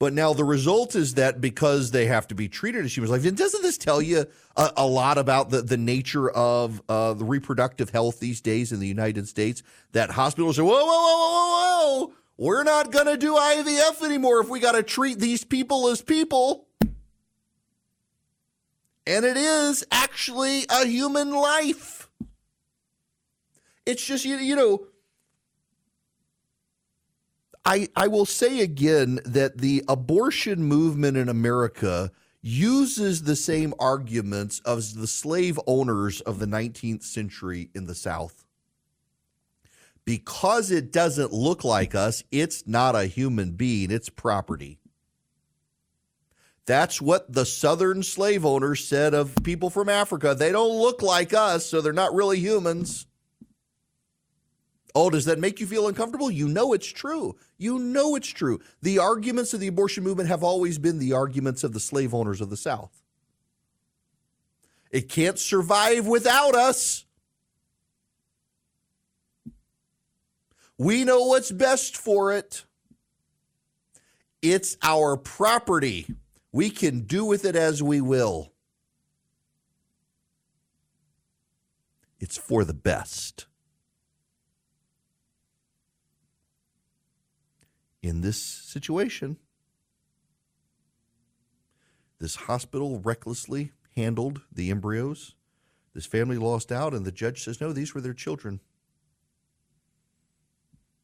But 0.04 0.12
now 0.12 0.34
the 0.34 0.44
result 0.44 0.96
is 0.98 1.14
that 1.14 1.40
because 1.40 1.92
they 1.92 2.08
have 2.08 2.28
to 2.28 2.36
be 2.36 2.50
treated 2.50 2.84
as 2.84 2.94
humans, 2.94 3.10
like 3.10 3.36
doesn't 3.36 3.62
this 3.62 3.78
tell 3.78 4.02
you 4.02 4.26
a, 4.58 4.72
a 4.76 4.86
lot 4.86 5.18
about 5.18 5.50
the, 5.50 5.62
the 5.62 5.78
nature 5.78 6.30
of 6.30 6.82
uh, 6.90 7.14
the 7.14 7.24
reproductive 7.24 7.90
health 7.90 8.20
these 8.20 8.42
days 8.42 8.74
in 8.74 8.82
the 8.82 8.86
United 8.86 9.30
States? 9.30 9.64
That 9.94 10.10
hospitals 10.10 10.60
are 10.60 10.66
whoa 10.66 10.74
whoa 10.74 10.84
whoa 10.84 11.18
whoa 11.18 12.08
whoa, 12.08 12.14
we're 12.36 12.66
not 12.66 12.92
going 12.92 13.06
to 13.06 13.16
do 13.16 13.36
IVF 13.36 14.04
anymore 14.04 14.42
if 14.42 14.50
we 14.50 14.60
got 14.60 14.74
to 14.74 14.84
treat 14.84 15.20
these 15.20 15.46
people 15.46 15.88
as 15.88 16.02
people. 16.02 16.68
And 19.08 19.24
it 19.24 19.38
is 19.38 19.86
actually 19.90 20.66
a 20.70 20.86
human 20.86 21.32
life. 21.32 22.10
It's 23.86 24.06
just 24.06 24.26
you, 24.26 24.36
you 24.36 24.58
know 24.58 24.86
I, 27.66 27.88
I 27.96 28.08
will 28.08 28.26
say 28.26 28.60
again 28.62 29.20
that 29.26 29.60
the 29.60 29.84
abortion 29.88 30.64
movement 30.64 31.16
in 31.16 31.30
America 31.30 32.12
uses 32.42 33.24
the 33.24 33.38
same 33.38 33.74
arguments 33.80 34.62
as 34.66 34.94
the 34.94 35.08
slave 35.08 35.58
owners 35.66 36.20
of 36.22 36.40
the 36.40 36.46
19th 36.46 37.04
century 37.04 37.70
in 37.74 37.86
the 37.86 37.96
South. 37.96 38.46
Because 40.04 40.70
it 40.70 40.92
doesn't 40.92 41.32
look 41.32 41.64
like 41.64 41.96
us, 41.96 42.24
it's 42.32 42.68
not 42.68 42.96
a 42.96 43.06
human 43.06 43.52
being, 43.52 43.90
it's 43.92 44.10
property. 44.10 44.80
That's 46.66 47.02
what 47.02 47.32
the 47.32 47.46
Southern 47.46 48.04
slave 48.04 48.46
owners 48.46 48.86
said 48.86 49.14
of 49.14 49.36
people 49.44 49.70
from 49.70 49.88
Africa. 49.88 50.36
They 50.38 50.52
don't 50.52 50.78
look 50.78 51.02
like 51.02 51.34
us, 51.34 51.66
so 51.66 51.80
they're 51.80 51.94
not 51.94 52.14
really 52.14 52.40
humans. 52.40 53.06
Oh, 54.96 55.10
does 55.10 55.26
that 55.26 55.40
make 55.40 55.60
you 55.60 55.66
feel 55.66 55.88
uncomfortable? 55.88 56.30
You 56.30 56.48
know 56.48 56.74
it's 56.74 56.88
true. 56.88 57.36
You 57.58 57.80
know 57.80 58.16
it's 58.16 58.28
true. 58.28 58.60
The 58.82 59.00
arguments 59.00 59.54
of 59.54 59.60
the 59.60 59.68
abortion 59.68 60.04
movement 60.04 60.30
have 60.30 60.44
always 60.44 60.78
been 60.78 61.00
the 61.00 61.14
arguments 61.14 61.64
of 61.64 61.74
the 61.74 61.80
slave 61.80 62.14
owners 62.14 62.42
of 62.42 62.50
the 62.52 62.58
South. 62.58 63.02
It 64.92 65.10
can't 65.10 65.40
survive 65.40 66.06
without 66.06 66.54
us. 66.54 67.06
We 70.78 71.04
know 71.04 71.26
what's 71.26 71.52
best 71.52 71.98
for 71.98 72.32
it. 72.32 72.66
It's 74.44 74.78
our 74.84 75.18
property. 75.18 76.08
We 76.52 76.70
can 76.70 77.02
do 77.02 77.26
with 77.26 77.46
it 77.46 77.56
as 77.56 77.82
we 77.82 78.02
will. 78.02 78.52
It's 82.20 82.38
for 82.38 82.64
the 82.64 82.74
best. 82.74 83.48
In 88.04 88.20
this 88.22 88.38
situation, 88.38 89.38
this 92.20 92.36
hospital 92.36 93.00
recklessly 93.00 93.72
handled 93.96 94.42
the 94.52 94.70
embryos. 94.70 95.36
This 95.94 96.06
family 96.06 96.38
lost 96.38 96.72
out, 96.72 96.94
and 96.94 97.06
the 97.06 97.12
judge 97.12 97.44
says, 97.44 97.62
no, 97.62 97.72
these 97.72 97.96
were 97.96 98.02
their 98.02 98.14
children. 98.14 98.60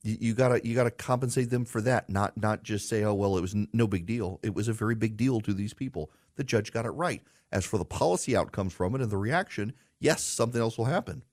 You, 0.04 0.18
you, 0.20 0.34
gotta 0.34 0.66
you 0.66 0.76
gotta 0.76 0.92
compensate 0.92 1.50
them 1.50 1.66
for 1.66 1.82
that, 1.82 2.10
not 2.10 2.38
not 2.38 2.64
just 2.64 2.88
say, 2.88 3.04
oh 3.04 3.14
well, 3.14 3.38
it 3.38 3.42
was 3.42 3.56
no 3.74 3.86
big 3.86 4.06
deal. 4.06 4.40
It 4.44 4.54
was 4.54 4.68
a 4.68 4.74
very 4.74 4.96
big 4.96 5.18
deal 5.18 5.42
to 5.42 5.54
these 5.54 5.74
people. 5.74 6.10
The 6.36 6.44
judge 6.44 6.72
got 6.72 6.86
it 6.86 6.92
right. 6.92 7.22
As 7.52 7.66
for 7.66 7.78
the 7.78 7.86
policy 7.86 8.36
outcomes 8.36 8.74
from 8.74 8.96
it 8.96 9.02
and 9.02 9.12
the 9.12 9.18
reaction, 9.18 9.74
yes, 10.00 10.24
something 10.24 10.62
else 10.62 10.78
will 10.78 10.86
happen. 10.86 11.24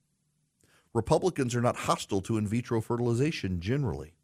Republicans 0.93 1.55
are 1.55 1.61
not 1.61 1.77
hostile 1.77 2.21
to 2.23 2.39
in 2.39 2.47
vitro 2.49 2.81
fertilization 2.81 3.61
generally. 3.61 4.16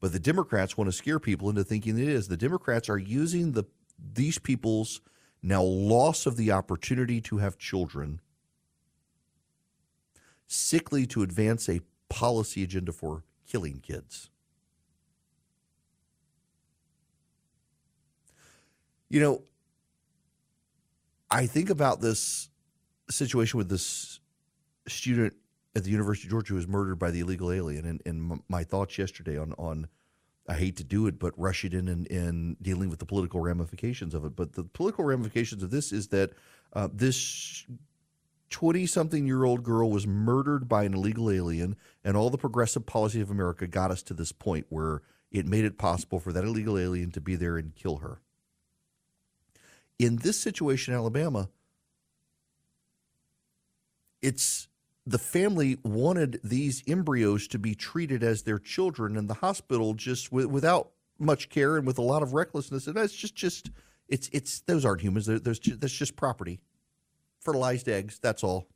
But 0.00 0.12
the 0.12 0.18
Democrats 0.18 0.76
want 0.76 0.88
to 0.88 0.96
scare 0.96 1.18
people 1.18 1.48
into 1.48 1.64
thinking 1.64 1.98
it 1.98 2.08
is. 2.08 2.28
The 2.28 2.36
Democrats 2.36 2.88
are 2.88 2.98
using 2.98 3.52
the 3.52 3.64
these 4.14 4.38
people's 4.38 5.00
now 5.42 5.62
loss 5.62 6.26
of 6.26 6.36
the 6.36 6.52
opportunity 6.52 7.20
to 7.22 7.38
have 7.38 7.56
children 7.56 8.20
sickly 10.46 11.06
to 11.06 11.22
advance 11.22 11.68
a 11.68 11.80
policy 12.08 12.62
agenda 12.62 12.92
for 12.92 13.24
killing 13.46 13.80
kids. 13.80 14.30
You 19.08 19.20
know, 19.20 19.42
I 21.30 21.46
think 21.46 21.70
about 21.70 22.00
this 22.00 22.48
situation 23.08 23.58
with 23.58 23.68
this 23.68 24.20
student 24.88 25.34
at 25.76 25.84
the 25.84 25.90
University 25.90 26.26
of 26.26 26.30
Georgia 26.30 26.48
who 26.48 26.56
was 26.56 26.66
murdered 26.66 26.98
by 26.98 27.10
the 27.10 27.20
illegal 27.20 27.52
alien. 27.52 27.84
And, 27.84 28.02
and 28.06 28.40
my 28.48 28.64
thoughts 28.64 28.96
yesterday 28.96 29.36
on, 29.36 29.52
on 29.58 29.88
I 30.48 30.54
hate 30.54 30.76
to 30.76 30.84
do 30.84 31.06
it, 31.06 31.18
but 31.18 31.38
rushing 31.38 31.72
in 31.72 31.88
and, 31.88 32.10
and 32.10 32.56
dealing 32.62 32.88
with 32.88 32.98
the 32.98 33.04
political 33.04 33.40
ramifications 33.40 34.14
of 34.14 34.24
it. 34.24 34.34
But 34.34 34.54
the 34.54 34.64
political 34.64 35.04
ramifications 35.04 35.62
of 35.62 35.70
this 35.70 35.92
is 35.92 36.08
that 36.08 36.30
uh, 36.72 36.88
this 36.90 37.66
20 38.48 38.86
something 38.86 39.26
year 39.26 39.44
old 39.44 39.64
girl 39.64 39.90
was 39.90 40.06
murdered 40.06 40.66
by 40.66 40.84
an 40.84 40.94
illegal 40.94 41.30
alien, 41.30 41.76
and 42.02 42.16
all 42.16 42.30
the 42.30 42.38
progressive 42.38 42.86
policy 42.86 43.20
of 43.20 43.30
America 43.30 43.66
got 43.66 43.90
us 43.90 44.02
to 44.04 44.14
this 44.14 44.32
point 44.32 44.64
where 44.70 45.02
it 45.30 45.44
made 45.44 45.66
it 45.66 45.76
possible 45.76 46.18
for 46.18 46.32
that 46.32 46.44
illegal 46.44 46.78
alien 46.78 47.10
to 47.10 47.20
be 47.20 47.36
there 47.36 47.58
and 47.58 47.74
kill 47.74 47.98
her. 47.98 48.22
In 49.98 50.16
this 50.16 50.40
situation 50.40 50.94
Alabama, 50.94 51.50
it's 54.22 54.68
the 55.06 55.18
family 55.18 55.78
wanted 55.84 56.40
these 56.42 56.82
embryos 56.86 57.46
to 57.48 57.58
be 57.58 57.74
treated 57.74 58.24
as 58.24 58.42
their 58.42 58.58
children, 58.58 59.16
and 59.16 59.30
the 59.30 59.34
hospital 59.34 59.94
just 59.94 60.30
w- 60.30 60.48
without 60.48 60.90
much 61.18 61.48
care 61.48 61.76
and 61.76 61.86
with 61.86 61.98
a 61.98 62.02
lot 62.02 62.22
of 62.22 62.34
recklessness. 62.34 62.86
And 62.86 62.96
that's 62.96 63.14
just 63.14 63.36
just 63.36 63.70
it's 64.08 64.28
it's 64.32 64.60
those 64.62 64.84
aren't 64.84 65.02
humans. 65.02 65.26
They're, 65.26 65.38
there's 65.38 65.60
that's 65.60 65.92
just 65.92 66.16
property, 66.16 66.60
fertilized 67.38 67.88
eggs. 67.88 68.18
That's 68.20 68.42
all. 68.42 68.66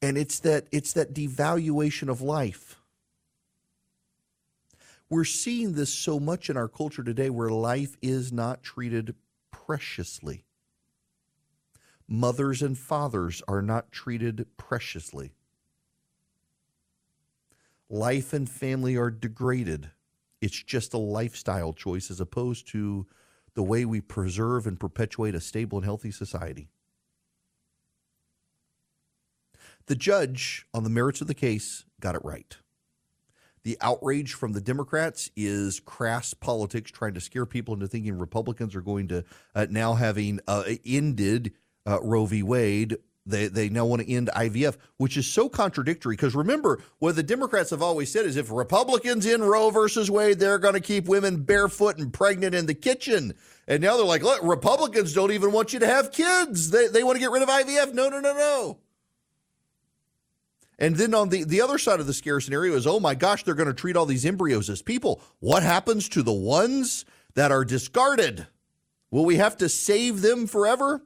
And 0.00 0.16
it's 0.16 0.40
that 0.40 0.66
it's 0.72 0.94
that 0.94 1.12
devaluation 1.12 2.08
of 2.08 2.22
life. 2.22 2.76
We're 5.10 5.24
seeing 5.24 5.74
this 5.74 5.92
so 5.92 6.20
much 6.20 6.50
in 6.50 6.56
our 6.56 6.68
culture 6.68 7.02
today, 7.02 7.30
where 7.30 7.50
life 7.50 7.96
is 8.00 8.32
not 8.32 8.62
treated 8.62 9.14
preciously 9.50 10.44
mothers 12.08 12.62
and 12.62 12.76
fathers 12.76 13.42
are 13.46 13.62
not 13.62 13.92
treated 13.92 14.46
preciously. 14.56 15.32
Life 17.90 18.32
and 18.32 18.48
family 18.48 18.96
are 18.96 19.10
degraded. 19.10 19.90
It's 20.40 20.62
just 20.62 20.94
a 20.94 20.98
lifestyle 20.98 21.72
choice 21.72 22.10
as 22.10 22.20
opposed 22.20 22.68
to 22.68 23.06
the 23.54 23.62
way 23.62 23.84
we 23.84 24.00
preserve 24.00 24.66
and 24.66 24.78
perpetuate 24.78 25.34
a 25.34 25.40
stable 25.40 25.78
and 25.78 25.84
healthy 25.84 26.10
society. 26.10 26.68
The 29.86 29.96
judge, 29.96 30.66
on 30.74 30.84
the 30.84 30.90
merits 30.90 31.20
of 31.20 31.28
the 31.28 31.34
case, 31.34 31.84
got 31.98 32.14
it 32.14 32.24
right. 32.24 32.56
The 33.64 33.78
outrage 33.80 34.34
from 34.34 34.52
the 34.52 34.60
Democrats 34.60 35.30
is 35.34 35.80
crass 35.80 36.34
politics, 36.34 36.90
trying 36.90 37.14
to 37.14 37.20
scare 37.20 37.46
people 37.46 37.74
into 37.74 37.88
thinking 37.88 38.18
Republicans 38.18 38.76
are 38.76 38.82
going 38.82 39.08
to 39.08 39.24
uh, 39.54 39.66
now 39.70 39.94
having 39.94 40.40
uh, 40.46 40.64
ended 40.86 41.52
uh, 41.88 41.98
Roe 42.02 42.26
v. 42.26 42.42
Wade, 42.42 42.98
They, 43.24 43.48
they 43.48 43.68
now 43.68 43.86
want 43.86 44.02
to 44.02 44.10
end 44.10 44.30
IVF, 44.34 44.76
which 44.96 45.16
is 45.16 45.26
so 45.26 45.48
contradictory. 45.48 46.14
Because 46.16 46.34
remember, 46.34 46.80
what 46.98 47.16
the 47.16 47.22
Democrats 47.22 47.70
have 47.70 47.82
always 47.82 48.10
said 48.12 48.26
is 48.26 48.36
if 48.36 48.50
Republicans 48.50 49.26
in 49.26 49.42
Roe 49.42 49.70
versus 49.70 50.10
Wade, 50.10 50.38
they're 50.38 50.58
going 50.58 50.74
to 50.74 50.80
keep 50.80 51.06
women 51.06 51.42
barefoot 51.42 51.98
and 51.98 52.12
pregnant 52.12 52.54
in 52.54 52.66
the 52.66 52.74
kitchen. 52.74 53.34
And 53.66 53.82
now 53.82 53.96
they're 53.96 54.06
like, 54.06 54.22
look, 54.22 54.42
Republicans 54.42 55.12
don't 55.12 55.32
even 55.32 55.52
want 55.52 55.72
you 55.72 55.78
to 55.78 55.86
have 55.86 56.12
kids. 56.12 56.70
They, 56.70 56.88
they 56.88 57.02
want 57.02 57.16
to 57.16 57.20
get 57.20 57.30
rid 57.30 57.42
of 57.42 57.48
IVF. 57.48 57.94
No, 57.94 58.08
no, 58.08 58.20
no, 58.20 58.34
no. 58.34 58.78
And 60.78 60.94
then 60.96 61.12
on 61.12 61.28
the, 61.28 61.44
the 61.44 61.60
other 61.60 61.76
side 61.76 62.00
of 62.00 62.06
the 62.06 62.14
scare 62.14 62.40
scenario 62.40 62.74
is, 62.76 62.86
oh 62.86 63.00
my 63.00 63.14
gosh, 63.14 63.42
they're 63.44 63.54
going 63.54 63.68
to 63.68 63.74
treat 63.74 63.96
all 63.96 64.06
these 64.06 64.24
embryos 64.24 64.70
as 64.70 64.80
people. 64.80 65.20
What 65.40 65.62
happens 65.62 66.08
to 66.10 66.22
the 66.22 66.32
ones 66.32 67.04
that 67.34 67.50
are 67.50 67.64
discarded? 67.64 68.46
Will 69.10 69.24
we 69.24 69.36
have 69.36 69.56
to 69.58 69.68
save 69.68 70.22
them 70.22 70.46
forever? 70.46 71.02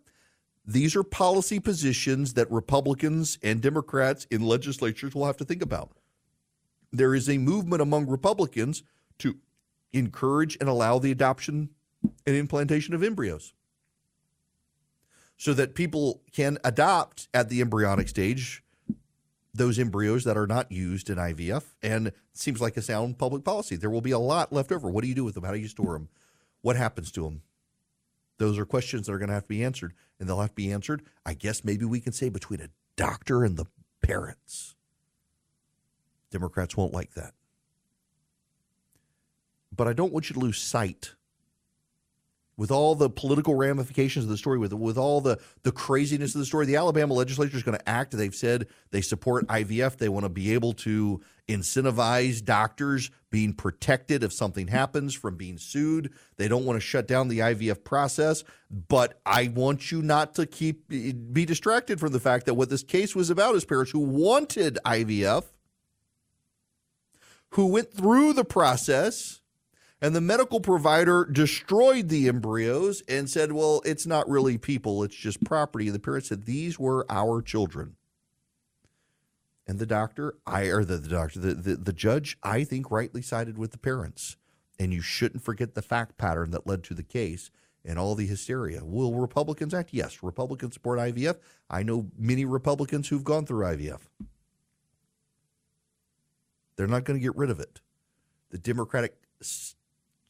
These 0.64 0.94
are 0.94 1.02
policy 1.02 1.58
positions 1.58 2.34
that 2.34 2.50
Republicans 2.50 3.38
and 3.42 3.60
Democrats 3.60 4.26
in 4.30 4.42
legislatures 4.42 5.14
will 5.14 5.26
have 5.26 5.36
to 5.38 5.44
think 5.44 5.62
about. 5.62 5.90
There 6.92 7.14
is 7.14 7.28
a 7.28 7.38
movement 7.38 7.82
among 7.82 8.06
Republicans 8.06 8.84
to 9.18 9.36
encourage 9.92 10.56
and 10.60 10.68
allow 10.68 10.98
the 10.98 11.10
adoption 11.10 11.70
and 12.26 12.36
implantation 12.36 12.94
of 12.94 13.02
embryos 13.02 13.54
so 15.36 15.52
that 15.54 15.74
people 15.74 16.22
can 16.32 16.58
adopt 16.62 17.28
at 17.34 17.48
the 17.48 17.60
embryonic 17.60 18.08
stage 18.08 18.62
those 19.54 19.78
embryos 19.78 20.24
that 20.24 20.36
are 20.36 20.46
not 20.46 20.70
used 20.70 21.10
in 21.10 21.18
IVF. 21.18 21.64
And 21.82 22.06
it 22.08 22.16
seems 22.32 22.60
like 22.60 22.76
a 22.76 22.82
sound 22.82 23.18
public 23.18 23.44
policy. 23.44 23.76
There 23.76 23.90
will 23.90 24.00
be 24.00 24.12
a 24.12 24.18
lot 24.18 24.52
left 24.52 24.72
over. 24.72 24.88
What 24.88 25.02
do 25.02 25.08
you 25.08 25.14
do 25.14 25.24
with 25.24 25.34
them? 25.34 25.44
How 25.44 25.52
do 25.52 25.58
you 25.58 25.68
store 25.68 25.94
them? 25.94 26.08
What 26.62 26.76
happens 26.76 27.10
to 27.12 27.24
them? 27.24 27.42
Those 28.42 28.58
are 28.58 28.66
questions 28.66 29.06
that 29.06 29.12
are 29.12 29.18
going 29.18 29.28
to 29.28 29.34
have 29.34 29.44
to 29.44 29.48
be 29.48 29.62
answered, 29.62 29.94
and 30.18 30.28
they'll 30.28 30.40
have 30.40 30.50
to 30.50 30.56
be 30.56 30.72
answered, 30.72 31.02
I 31.24 31.32
guess 31.32 31.62
maybe 31.62 31.84
we 31.84 32.00
can 32.00 32.12
say 32.12 32.28
between 32.28 32.60
a 32.60 32.70
doctor 32.96 33.44
and 33.44 33.56
the 33.56 33.66
parents. 34.02 34.74
Democrats 36.32 36.76
won't 36.76 36.92
like 36.92 37.14
that. 37.14 37.34
But 39.70 39.86
I 39.86 39.92
don't 39.92 40.12
want 40.12 40.28
you 40.28 40.34
to 40.34 40.40
lose 40.40 40.58
sight 40.58 41.14
with 42.56 42.70
all 42.70 42.94
the 42.94 43.08
political 43.08 43.54
ramifications 43.54 44.24
of 44.24 44.30
the 44.30 44.36
story, 44.36 44.58
with 44.58 44.72
with 44.72 44.98
all 44.98 45.20
the 45.20 45.38
the 45.62 45.72
craziness 45.72 46.34
of 46.34 46.40
the 46.40 46.46
story, 46.46 46.66
the 46.66 46.76
Alabama 46.76 47.14
legislature 47.14 47.56
is 47.56 47.62
going 47.62 47.78
to 47.78 47.88
act. 47.88 48.12
They've 48.12 48.34
said 48.34 48.66
they 48.90 49.00
support 49.00 49.46
IVF. 49.46 49.96
They 49.96 50.08
want 50.08 50.24
to 50.24 50.28
be 50.28 50.52
able 50.54 50.72
to 50.74 51.20
incentivize 51.48 52.44
doctors 52.44 53.10
being 53.30 53.52
protected 53.52 54.22
if 54.22 54.32
something 54.32 54.68
happens 54.68 55.14
from 55.14 55.36
being 55.36 55.58
sued. 55.58 56.12
They 56.36 56.48
don't 56.48 56.64
want 56.64 56.76
to 56.76 56.80
shut 56.80 57.08
down 57.08 57.28
the 57.28 57.40
IVF 57.40 57.84
process. 57.84 58.44
But 58.70 59.20
I 59.26 59.48
want 59.54 59.90
you 59.90 60.02
not 60.02 60.34
to 60.36 60.46
keep 60.46 60.88
be 60.88 61.44
distracted 61.44 62.00
from 62.00 62.12
the 62.12 62.20
fact 62.20 62.46
that 62.46 62.54
what 62.54 62.70
this 62.70 62.82
case 62.82 63.16
was 63.16 63.30
about 63.30 63.54
is 63.54 63.64
parents 63.64 63.90
who 63.90 64.00
wanted 64.00 64.78
IVF, 64.84 65.44
who 67.50 67.66
went 67.66 67.92
through 67.92 68.34
the 68.34 68.44
process 68.44 69.41
and 70.02 70.16
the 70.16 70.20
medical 70.20 70.60
provider 70.60 71.24
destroyed 71.24 72.08
the 72.08 72.28
embryos 72.28 73.02
and 73.08 73.30
said, 73.30 73.52
well, 73.52 73.80
it's 73.84 74.04
not 74.04 74.28
really 74.28 74.58
people, 74.58 75.04
it's 75.04 75.14
just 75.14 75.44
property. 75.44 75.86
And 75.86 75.94
the 75.94 76.00
parents 76.00 76.28
said, 76.28 76.44
these 76.44 76.76
were 76.76 77.06
our 77.08 77.40
children. 77.40 77.94
And 79.64 79.78
the 79.78 79.86
doctor, 79.86 80.34
I 80.44 80.64
or 80.64 80.84
the, 80.84 80.96
the 80.96 81.08
doctor, 81.08 81.38
the, 81.38 81.54
the, 81.54 81.76
the 81.76 81.92
judge, 81.92 82.36
I 82.42 82.64
think 82.64 82.90
rightly 82.90 83.22
sided 83.22 83.56
with 83.56 83.70
the 83.70 83.78
parents. 83.78 84.36
And 84.76 84.92
you 84.92 85.00
shouldn't 85.00 85.44
forget 85.44 85.74
the 85.74 85.82
fact 85.82 86.18
pattern 86.18 86.50
that 86.50 86.66
led 86.66 86.82
to 86.84 86.94
the 86.94 87.04
case 87.04 87.52
and 87.84 87.96
all 87.96 88.16
the 88.16 88.26
hysteria. 88.26 88.84
Will 88.84 89.14
Republicans 89.14 89.72
act? 89.72 89.90
Yes. 89.92 90.20
Republicans 90.20 90.74
support 90.74 90.98
IVF. 90.98 91.36
I 91.70 91.84
know 91.84 92.10
many 92.18 92.44
Republicans 92.44 93.08
who've 93.08 93.22
gone 93.22 93.46
through 93.46 93.64
IVF. 93.66 94.00
They're 96.74 96.88
not 96.88 97.04
going 97.04 97.20
to 97.20 97.22
get 97.22 97.36
rid 97.36 97.50
of 97.50 97.60
it. 97.60 97.80
The 98.50 98.58
Democratic 98.58 99.16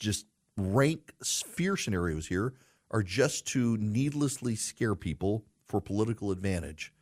just 0.03 0.27
rank 0.57 1.12
fear 1.25 1.77
scenarios 1.77 2.27
here 2.27 2.55
are 2.91 3.03
just 3.03 3.47
to 3.49 3.77
needlessly 3.79 4.55
scare 4.55 4.95
people 4.95 5.45
for 5.67 5.81
political 5.81 6.31
advantage. 6.31 6.93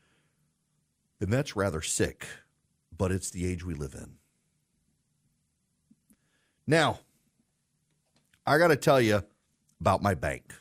And 1.20 1.32
that's 1.32 1.56
rather 1.56 1.82
sick, 1.82 2.26
but 2.96 3.10
it's 3.10 3.30
the 3.30 3.46
age 3.46 3.64
we 3.64 3.74
live 3.74 3.94
in. 3.94 4.12
Now, 6.66 7.00
I 8.46 8.58
got 8.58 8.68
to 8.68 8.76
tell 8.76 9.00
you 9.00 9.22
about 9.80 10.02
my 10.02 10.14
bank, 10.14 10.54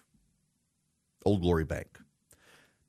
Old 1.23 1.41
Glory 1.41 1.65
Bank. 1.65 1.99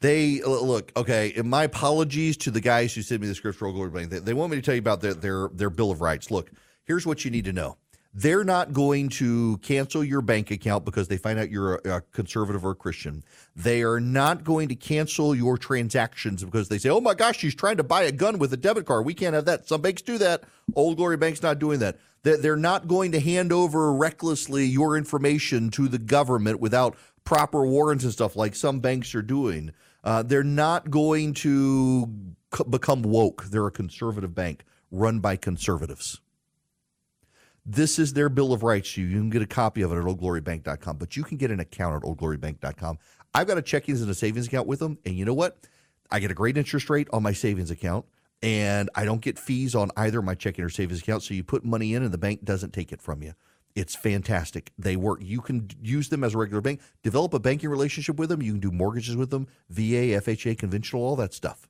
They 0.01 0.41
look 0.41 0.93
okay. 0.97 1.35
And 1.37 1.51
my 1.51 1.65
apologies 1.65 2.39
to 2.39 2.51
the 2.51 2.61
guys 2.63 2.95
who 2.95 3.03
sent 3.03 3.21
me 3.21 3.29
the 3.29 3.35
script 3.35 3.59
Glory 3.59 3.91
Bank. 3.91 4.11
They, 4.11 4.19
they 4.19 4.33
want 4.33 4.51
me 4.51 4.57
to 4.57 4.63
tell 4.63 4.75
you 4.75 4.81
about 4.81 5.03
their, 5.03 5.13
their 5.13 5.49
their 5.53 5.71
Bill 5.71 5.91
of 5.91 6.01
Rights. 6.01 6.31
Look, 6.31 6.51
here's 6.85 7.07
what 7.07 7.25
you 7.25 7.31
need 7.31 7.45
to 7.45 7.53
know 7.53 7.77
they're 8.13 8.45
not 8.45 8.73
going 8.73 9.09
to 9.09 9.59
cancel 9.59 10.03
your 10.03 10.21
bank 10.21 10.51
account 10.51 10.85
because 10.85 11.09
they 11.09 11.17
find 11.17 11.39
out 11.39 11.51
you're 11.51 11.77
a, 11.77 11.97
a, 11.97 12.01
conservative 12.13 12.65
or 12.65 12.73
a 12.73 12.75
Christian. 12.75 13.23
They 13.55 13.83
are 13.83 14.01
not 14.01 14.43
going 14.43 14.69
to 14.69 14.75
cancel 14.75 15.35
your 15.35 15.57
transactions 15.57 16.43
because 16.43 16.69
they 16.69 16.79
say, 16.79 16.89
oh 16.89 17.01
my 17.01 17.15
gosh, 17.15 17.39
she's 17.39 17.55
trying 17.55 17.77
to 17.77 17.85
buy 17.85 18.03
a 18.03 18.13
gun 18.13 18.39
with 18.39 18.53
a 18.53 18.57
debit 18.57 18.87
card. 18.87 19.07
We 19.07 19.15
can't 19.15 19.35
have 19.35 19.45
that. 19.45 19.69
Some 19.69 19.81
banks 19.81 20.03
do 20.03 20.19
that. 20.19 20.43
Old 20.75 20.97
Glory 20.97 21.17
Bank's 21.17 21.43
not 21.43 21.59
doing 21.61 21.79
that. 21.81 21.99
They're 22.23 22.57
not 22.57 22.87
going 22.87 23.13
to 23.13 23.21
hand 23.21 23.53
over 23.53 23.93
recklessly 23.93 24.67
your 24.67 24.97
information 24.97 25.71
to 25.71 25.89
the 25.89 25.99
government 25.99 26.61
without 26.61 26.97
proper 27.25 27.65
warrants 27.65 28.05
and 28.05 28.13
stuff 28.13 28.37
like 28.37 28.55
some 28.55 28.81
banks 28.81 29.15
are 29.15 29.23
doing. 29.23 29.73
Uh, 30.03 30.23
they're 30.23 30.43
not 30.43 30.91
going 30.91 31.33
to 31.35 32.07
become 32.69 33.03
woke. 33.03 33.45
They're 33.45 33.67
a 33.67 33.73
conservative 33.73 34.35
bank 34.35 34.65
run 34.91 35.21
by 35.21 35.37
conservatives. 35.37 36.21
This 37.67 37.99
is 37.99 38.15
their 38.15 38.29
Bill 38.29 38.53
of 38.53 38.63
Rights 38.63 38.97
you. 38.97 39.05
You 39.07 39.19
can 39.19 39.31
get 39.31 39.43
a 39.43 39.47
copy 39.47 39.83
of 39.83 39.93
it 39.93 39.97
at 39.97 40.05
oldglorybank.com, 40.05 40.97
but 40.97 41.17
you 41.17 41.23
can 41.23 41.37
get 41.37 41.51
an 41.51 41.61
account 41.61 41.97
at 41.97 42.03
oldglorybank.com. 42.03 42.99
I've 43.35 43.47
got 43.47 43.59
a 43.59 43.63
checkings 43.63 44.01
and 44.01 44.11
a 44.11 44.15
savings 44.15 44.47
account 44.47 44.67
with 44.67 44.81
them, 44.81 44.99
and 45.05 45.15
you 45.15 45.25
know 45.25 45.35
what? 45.35 45.59
I 46.11 46.19
get 46.19 46.31
a 46.31 46.35
great 46.35 46.57
interest 46.57 46.91
rate 46.91 47.09
on 47.13 47.23
my 47.23 47.33
savings 47.33 47.71
account, 47.71 48.07
and 48.43 48.91
I 48.95 49.05
don't 49.05 49.21
get 49.21 49.39
fees 49.39 49.75
on 49.75 49.91
either 49.97 50.23
my 50.23 50.35
checking 50.35 50.65
or 50.65 50.71
savings 50.71 51.03
account. 51.03 51.23
So 51.23 51.35
you 51.35 51.45
put 51.45 51.65
money 51.65 51.95
in, 51.95 52.03
and 52.03 52.13
the 52.13 52.19
bank 52.19 52.45
doesn't 52.45 52.73
take 52.73 52.93
it 52.93 53.01
from 53.01 53.23
you. 53.23 53.35
It's 53.77 53.95
fantastic. 53.95 54.73
They 54.77 54.97
work. 54.97 55.21
You 55.23 55.41
can 55.41 55.69
use 55.81 56.09
them 56.09 56.25
as 56.25 56.35
a 56.35 56.39
regular 56.39 56.61
bank. 56.61 56.81
Develop 57.03 57.35
a 57.35 57.39
banking 57.39 57.71
relationship 57.71 58.17
with 58.17 58.29
them. 58.31 58.43
You 58.43 58.53
can 58.53 58.61
do 58.61 58.73
mortgages 58.73 59.17
with 59.17 59.31
them, 59.31 59.47
VA, 59.69 60.19
FHA, 60.19 60.59
conventional, 60.59 61.03
all 61.03 61.17
that 61.17 61.33
stuff. 61.33 61.69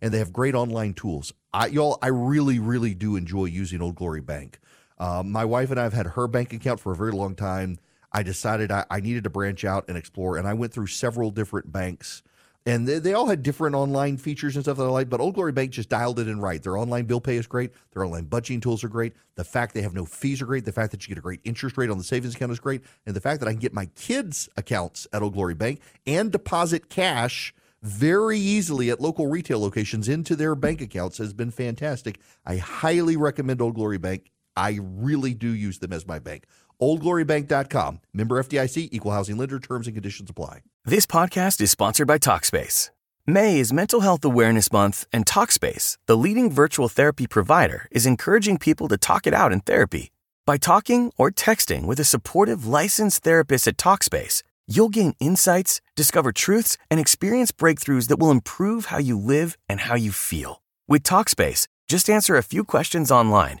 And 0.00 0.12
they 0.12 0.18
have 0.18 0.32
great 0.32 0.56
online 0.56 0.94
tools. 0.94 1.32
I, 1.52 1.66
y'all, 1.66 1.96
I 2.02 2.08
really, 2.08 2.58
really 2.58 2.92
do 2.92 3.14
enjoy 3.14 3.44
using 3.44 3.80
Old 3.80 3.94
Glory 3.94 4.20
Bank. 4.20 4.58
Uh, 5.02 5.20
my 5.20 5.44
wife 5.44 5.72
and 5.72 5.80
I 5.80 5.82
have 5.82 5.92
had 5.92 6.06
her 6.06 6.28
bank 6.28 6.52
account 6.52 6.78
for 6.78 6.92
a 6.92 6.96
very 6.96 7.10
long 7.10 7.34
time. 7.34 7.80
I 8.12 8.22
decided 8.22 8.70
I, 8.70 8.84
I, 8.88 9.00
needed 9.00 9.24
to 9.24 9.30
branch 9.30 9.64
out 9.64 9.86
and 9.88 9.98
explore, 9.98 10.36
and 10.36 10.46
I 10.46 10.54
went 10.54 10.72
through 10.72 10.86
several 10.86 11.32
different 11.32 11.72
banks. 11.72 12.22
And 12.66 12.86
they, 12.86 13.00
they 13.00 13.12
all 13.12 13.26
had 13.26 13.42
different 13.42 13.74
online 13.74 14.16
features 14.16 14.54
and 14.54 14.64
stuff 14.64 14.76
that 14.76 14.84
I 14.84 14.90
like, 14.90 15.08
but 15.08 15.20
Old 15.20 15.34
Glory 15.34 15.50
Bank 15.50 15.72
just 15.72 15.88
dialed 15.88 16.20
it 16.20 16.28
in 16.28 16.38
right. 16.40 16.62
Their 16.62 16.76
online 16.76 17.06
bill 17.06 17.20
pay 17.20 17.34
is 17.34 17.48
great. 17.48 17.72
Their 17.90 18.04
online 18.04 18.26
budgeting 18.26 18.62
tools 18.62 18.84
are 18.84 18.88
great. 18.88 19.14
The 19.34 19.42
fact 19.42 19.74
they 19.74 19.82
have 19.82 19.92
no 19.92 20.04
fees 20.04 20.40
are 20.40 20.46
great. 20.46 20.64
The 20.64 20.70
fact 20.70 20.92
that 20.92 21.02
you 21.02 21.08
get 21.08 21.18
a 21.18 21.22
great 21.22 21.40
interest 21.42 21.76
rate 21.76 21.90
on 21.90 21.98
the 21.98 22.04
savings 22.04 22.36
account 22.36 22.52
is 22.52 22.60
great. 22.60 22.82
And 23.04 23.16
the 23.16 23.20
fact 23.20 23.40
that 23.40 23.48
I 23.48 23.50
can 23.50 23.58
get 23.58 23.74
my 23.74 23.86
kids' 23.96 24.48
accounts 24.56 25.08
at 25.12 25.20
Old 25.20 25.32
Glory 25.32 25.54
Bank 25.54 25.80
and 26.06 26.30
deposit 26.30 26.88
cash 26.88 27.52
very 27.82 28.38
easily 28.38 28.88
at 28.90 29.00
local 29.00 29.26
retail 29.26 29.60
locations 29.60 30.08
into 30.08 30.36
their 30.36 30.54
bank 30.54 30.80
accounts 30.80 31.18
has 31.18 31.32
been 31.32 31.50
fantastic. 31.50 32.20
I 32.46 32.58
highly 32.58 33.16
recommend 33.16 33.60
Old 33.60 33.74
Glory 33.74 33.98
Bank. 33.98 34.30
I 34.56 34.78
really 34.82 35.34
do 35.34 35.48
use 35.48 35.78
them 35.78 35.92
as 35.92 36.06
my 36.06 36.18
bank. 36.18 36.44
OldGloryBank.com. 36.80 38.00
Member 38.12 38.42
FDIC, 38.42 38.88
equal 38.92 39.12
housing 39.12 39.36
lender, 39.36 39.60
terms 39.60 39.86
and 39.86 39.94
conditions 39.94 40.30
apply. 40.30 40.62
This 40.84 41.06
podcast 41.06 41.60
is 41.60 41.70
sponsored 41.70 42.08
by 42.08 42.18
TalkSpace. 42.18 42.90
May 43.24 43.60
is 43.60 43.72
Mental 43.72 44.00
Health 44.00 44.24
Awareness 44.24 44.72
Month, 44.72 45.06
and 45.12 45.24
TalkSpace, 45.24 45.96
the 46.06 46.16
leading 46.16 46.50
virtual 46.50 46.88
therapy 46.88 47.28
provider, 47.28 47.86
is 47.92 48.04
encouraging 48.04 48.58
people 48.58 48.88
to 48.88 48.96
talk 48.96 49.28
it 49.28 49.34
out 49.34 49.52
in 49.52 49.60
therapy. 49.60 50.10
By 50.44 50.56
talking 50.56 51.12
or 51.16 51.30
texting 51.30 51.86
with 51.86 52.00
a 52.00 52.04
supportive 52.04 52.66
licensed 52.66 53.22
therapist 53.22 53.68
at 53.68 53.76
TalkSpace, 53.76 54.42
you'll 54.66 54.88
gain 54.88 55.14
insights, 55.20 55.80
discover 55.94 56.32
truths, 56.32 56.76
and 56.90 56.98
experience 56.98 57.52
breakthroughs 57.52 58.08
that 58.08 58.18
will 58.18 58.32
improve 58.32 58.86
how 58.86 58.98
you 58.98 59.16
live 59.16 59.56
and 59.68 59.82
how 59.82 59.94
you 59.94 60.10
feel. 60.10 60.60
With 60.88 61.04
TalkSpace, 61.04 61.68
just 61.86 62.10
answer 62.10 62.34
a 62.36 62.42
few 62.42 62.64
questions 62.64 63.12
online 63.12 63.60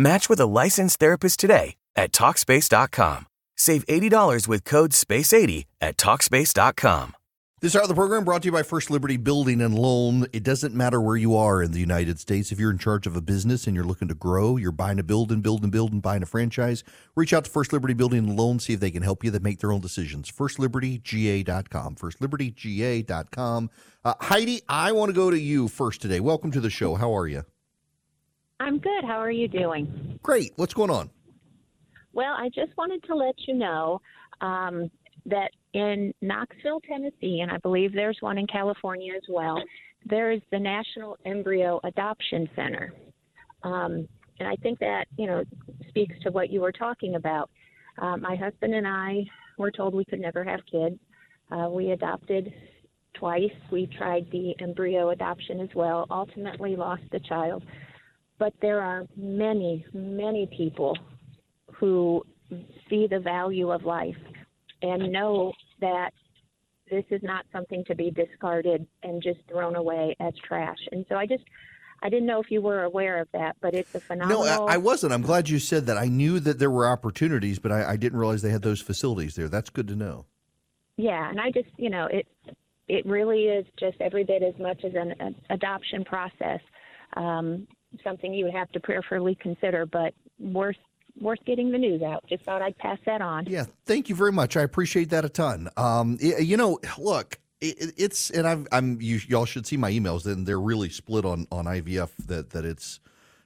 Match 0.00 0.30
with 0.30 0.40
a 0.40 0.46
licensed 0.46 0.98
therapist 0.98 1.38
today 1.38 1.76
at 1.94 2.10
TalkSpace.com. 2.12 3.26
Save 3.58 3.86
$80 3.86 4.48
with 4.48 4.64
code 4.64 4.92
SPACE80 4.92 5.66
at 5.82 5.98
TalkSpace.com. 5.98 7.12
This 7.60 7.76
hour 7.76 7.82
of 7.82 7.88
the 7.88 7.94
program 7.94 8.24
brought 8.24 8.40
to 8.40 8.48
you 8.48 8.52
by 8.52 8.62
First 8.62 8.90
Liberty 8.90 9.18
Building 9.18 9.60
and 9.60 9.78
Loan. 9.78 10.26
It 10.32 10.42
doesn't 10.42 10.74
matter 10.74 10.98
where 10.98 11.18
you 11.18 11.36
are 11.36 11.62
in 11.62 11.72
the 11.72 11.80
United 11.80 12.18
States. 12.18 12.50
If 12.50 12.58
you're 12.58 12.70
in 12.70 12.78
charge 12.78 13.06
of 13.06 13.14
a 13.14 13.20
business 13.20 13.66
and 13.66 13.76
you're 13.76 13.84
looking 13.84 14.08
to 14.08 14.14
grow, 14.14 14.56
you're 14.56 14.72
buying 14.72 14.98
a 14.98 15.02
build 15.02 15.30
and 15.30 15.42
build 15.42 15.64
and 15.64 15.70
build 15.70 15.92
and 15.92 16.00
buying 16.00 16.22
a 16.22 16.26
franchise, 16.26 16.82
reach 17.14 17.34
out 17.34 17.44
to 17.44 17.50
First 17.50 17.74
Liberty 17.74 17.92
Building 17.92 18.20
and 18.20 18.38
Loan, 18.38 18.58
see 18.58 18.72
if 18.72 18.80
they 18.80 18.90
can 18.90 19.02
help 19.02 19.22
you. 19.22 19.30
They 19.30 19.38
make 19.40 19.58
their 19.58 19.72
own 19.72 19.82
decisions. 19.82 20.32
FirstLibertyGA.com. 20.32 21.96
FirstLibertyGA.com. 21.96 23.70
Uh, 24.06 24.14
Heidi, 24.18 24.62
I 24.66 24.92
want 24.92 25.10
to 25.10 25.14
go 25.14 25.30
to 25.30 25.38
you 25.38 25.68
first 25.68 26.00
today. 26.00 26.20
Welcome 26.20 26.52
to 26.52 26.60
the 26.60 26.70
show. 26.70 26.94
How 26.94 27.14
are 27.14 27.26
you? 27.26 27.44
I'm 28.60 28.78
good. 28.78 29.04
How 29.04 29.18
are 29.18 29.30
you 29.30 29.48
doing? 29.48 30.18
Great. 30.22 30.52
What's 30.56 30.74
going 30.74 30.90
on? 30.90 31.10
Well, 32.12 32.34
I 32.36 32.50
just 32.54 32.76
wanted 32.76 33.02
to 33.04 33.14
let 33.14 33.34
you 33.48 33.54
know 33.54 34.00
um, 34.42 34.90
that 35.26 35.50
in 35.72 36.12
Knoxville, 36.20 36.80
Tennessee, 36.86 37.40
and 37.40 37.50
I 37.50 37.56
believe 37.58 37.94
there's 37.94 38.18
one 38.20 38.36
in 38.36 38.46
California 38.46 39.14
as 39.16 39.22
well, 39.28 39.62
there 40.04 40.30
is 40.30 40.40
the 40.50 40.58
National 40.58 41.16
Embryo 41.24 41.80
Adoption 41.84 42.48
Center. 42.54 42.92
Um, 43.62 44.06
and 44.38 44.48
I 44.48 44.56
think 44.56 44.78
that, 44.80 45.06
you 45.16 45.26
know, 45.26 45.42
speaks 45.88 46.14
to 46.22 46.30
what 46.30 46.50
you 46.50 46.60
were 46.60 46.72
talking 46.72 47.14
about. 47.14 47.50
Uh, 47.98 48.16
my 48.16 48.34
husband 48.34 48.74
and 48.74 48.86
I 48.86 49.24
were 49.58 49.70
told 49.70 49.94
we 49.94 50.04
could 50.04 50.20
never 50.20 50.44
have 50.44 50.60
kids. 50.70 50.98
Uh, 51.50 51.68
we 51.70 51.92
adopted 51.92 52.52
twice. 53.14 53.50
We 53.70 53.86
tried 53.98 54.26
the 54.30 54.54
embryo 54.60 55.10
adoption 55.10 55.60
as 55.60 55.68
well, 55.74 56.06
ultimately 56.10 56.76
lost 56.76 57.02
the 57.10 57.20
child. 57.20 57.62
But 58.40 58.54
there 58.62 58.80
are 58.80 59.06
many, 59.16 59.84
many 59.92 60.48
people 60.56 60.98
who 61.74 62.24
see 62.88 63.06
the 63.06 63.20
value 63.20 63.70
of 63.70 63.84
life 63.84 64.16
and 64.82 65.12
know 65.12 65.52
that 65.80 66.10
this 66.90 67.04
is 67.10 67.22
not 67.22 67.44
something 67.52 67.84
to 67.84 67.94
be 67.94 68.10
discarded 68.10 68.86
and 69.02 69.22
just 69.22 69.40
thrown 69.46 69.76
away 69.76 70.16
as 70.18 70.32
trash. 70.48 70.78
And 70.90 71.04
so 71.08 71.16
I 71.16 71.26
just 71.26 71.44
I 72.02 72.08
didn't 72.08 72.26
know 72.26 72.40
if 72.40 72.50
you 72.50 72.62
were 72.62 72.84
aware 72.84 73.20
of 73.20 73.28
that, 73.32 73.56
but 73.60 73.74
it's 73.74 73.94
a 73.94 74.00
phenomenal. 74.00 74.44
No, 74.44 74.66
I, 74.66 74.74
I 74.74 74.76
wasn't. 74.78 75.12
I'm 75.12 75.20
glad 75.20 75.50
you 75.50 75.58
said 75.58 75.84
that. 75.84 75.98
I 75.98 76.06
knew 76.06 76.40
that 76.40 76.58
there 76.58 76.70
were 76.70 76.88
opportunities, 76.88 77.58
but 77.58 77.70
I, 77.70 77.90
I 77.90 77.96
didn't 77.96 78.18
realize 78.18 78.40
they 78.40 78.50
had 78.50 78.62
those 78.62 78.80
facilities 78.80 79.34
there. 79.34 79.50
That's 79.50 79.68
good 79.68 79.86
to 79.88 79.94
know. 79.94 80.24
Yeah, 80.96 81.28
and 81.28 81.38
I 81.38 81.50
just 81.50 81.68
you 81.76 81.90
know 81.90 82.06
it 82.06 82.26
it 82.88 83.04
really 83.04 83.44
is 83.44 83.66
just 83.78 84.00
every 84.00 84.24
bit 84.24 84.42
as 84.42 84.58
much 84.58 84.82
as 84.82 84.94
an, 84.94 85.14
an 85.20 85.34
adoption 85.50 86.04
process. 86.04 86.60
Um, 87.16 87.66
something 88.04 88.32
you 88.32 88.44
would 88.44 88.54
have 88.54 88.70
to 88.72 88.80
prayerfully 88.80 89.36
consider, 89.40 89.86
but 89.86 90.14
worth 90.38 90.76
worth 91.20 91.44
getting 91.44 91.70
the 91.70 91.78
news 91.78 92.02
out. 92.02 92.24
Just 92.28 92.44
thought 92.44 92.62
I'd 92.62 92.78
pass 92.78 92.98
that 93.06 93.20
on. 93.20 93.46
Yeah, 93.46 93.64
thank 93.84 94.08
you 94.08 94.14
very 94.14 94.32
much. 94.32 94.56
I 94.56 94.62
appreciate 94.62 95.10
that 95.10 95.24
a 95.24 95.28
ton. 95.28 95.68
Um, 95.76 96.18
you 96.20 96.56
know, 96.56 96.78
look, 96.98 97.38
it, 97.60 97.92
it's 97.96 98.30
and 98.30 98.46
I've, 98.46 98.66
I'm 98.72 99.00
you, 99.00 99.20
y'all 99.28 99.44
should 99.44 99.66
see 99.66 99.76
my 99.76 99.90
emails, 99.90 100.26
and 100.26 100.46
they're 100.46 100.60
really 100.60 100.88
split 100.88 101.24
on 101.24 101.46
on 101.50 101.66
IVF 101.66 102.10
that 102.26 102.50
that 102.50 102.64
it's 102.64 103.00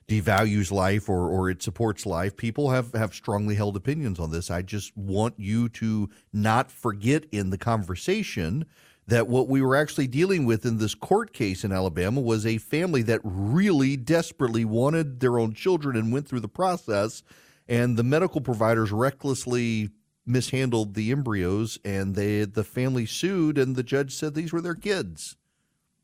devalues 0.06 0.70
life 0.70 1.08
or 1.08 1.28
or 1.28 1.50
it 1.50 1.62
supports 1.62 2.06
life. 2.06 2.36
People 2.36 2.70
have 2.70 2.92
have 2.92 3.14
strongly 3.14 3.54
held 3.54 3.76
opinions 3.76 4.20
on 4.20 4.30
this. 4.30 4.50
I 4.50 4.62
just 4.62 4.96
want 4.96 5.34
you 5.38 5.68
to 5.70 6.10
not 6.32 6.70
forget 6.70 7.24
in 7.32 7.50
the 7.50 7.58
conversation 7.58 8.66
that 9.06 9.28
what 9.28 9.48
we 9.48 9.60
were 9.60 9.76
actually 9.76 10.06
dealing 10.06 10.46
with 10.46 10.64
in 10.64 10.78
this 10.78 10.94
court 10.94 11.32
case 11.32 11.64
in 11.64 11.72
Alabama 11.72 12.20
was 12.20 12.46
a 12.46 12.58
family 12.58 13.02
that 13.02 13.20
really 13.22 13.96
desperately 13.96 14.64
wanted 14.64 15.20
their 15.20 15.38
own 15.38 15.52
children 15.52 15.96
and 15.96 16.12
went 16.12 16.26
through 16.26 16.40
the 16.40 16.48
process 16.48 17.22
and 17.68 17.96
the 17.96 18.02
medical 18.02 18.40
providers 18.40 18.92
recklessly 18.92 19.90
mishandled 20.26 20.94
the 20.94 21.10
embryos 21.10 21.78
and 21.84 22.14
they 22.14 22.44
the 22.44 22.64
family 22.64 23.04
sued 23.04 23.58
and 23.58 23.76
the 23.76 23.82
judge 23.82 24.14
said 24.14 24.34
these 24.34 24.52
were 24.52 24.60
their 24.60 24.74
kids. 24.74 25.36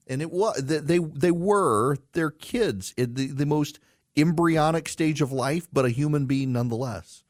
And 0.07 0.21
it 0.21 0.31
was 0.31 0.63
they 0.65 0.99
they 0.99 1.31
were 1.31 1.97
their 2.13 2.31
kids 2.31 2.93
in 2.97 3.15
the, 3.15 3.29
the 3.29 3.47
most 3.47 3.79
embryonic 4.17 4.89
stage 4.89 5.23
of 5.23 5.33
life 5.33 5.69
but 5.73 5.85
a 5.85 5.91
human 5.91 6.27
being 6.27 6.53
nonetheless. 6.53 7.25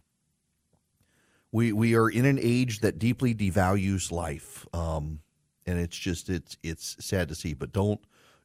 We 1.53 1.73
we 1.73 1.95
are 1.95 2.09
in 2.09 2.25
an 2.25 2.39
age 2.41 2.81
that 2.81 2.99
deeply 2.99 3.35
devalues 3.35 4.11
life. 4.11 4.67
Um, 4.73 5.21
and 5.67 5.79
it's 5.79 5.97
just 5.97 6.29
it's 6.29 6.57
it's 6.63 6.97
sad 7.05 7.29
to 7.29 7.35
see 7.35 7.55
but 7.55 7.73
don't 7.73 8.01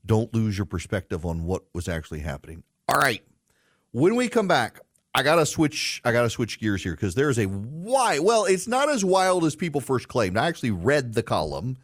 don't 0.06 0.34
lose 0.34 0.58
your 0.58 0.66
perspective 0.66 1.26
on 1.26 1.46
what 1.46 1.64
was 1.74 1.88
actually 1.88 2.20
happening 2.20 2.64
all 2.88 2.98
right 2.98 3.24
when 3.92 4.16
we 4.16 4.28
come 4.28 4.48
back 4.48 4.80
I 5.16 5.24
gotta 5.24 5.46
switch. 5.46 6.02
I 6.04 6.12
gotta 6.12 6.30
switch 6.30 6.60
gears 6.60 6.84
here 6.84 6.92
because 6.92 7.16
there's 7.16 7.40
a 7.40 7.46
why. 7.46 8.20
Well, 8.20 8.44
it's 8.44 8.68
not 8.68 8.90
as 8.90 9.06
wild 9.06 9.46
as 9.46 9.56
people 9.56 9.80
first 9.80 10.10
claimed. 10.10 10.38
I 10.38 10.48
actually 10.48 10.72
read 10.72 11.14
the 11.14 11.24
column, 11.24 11.78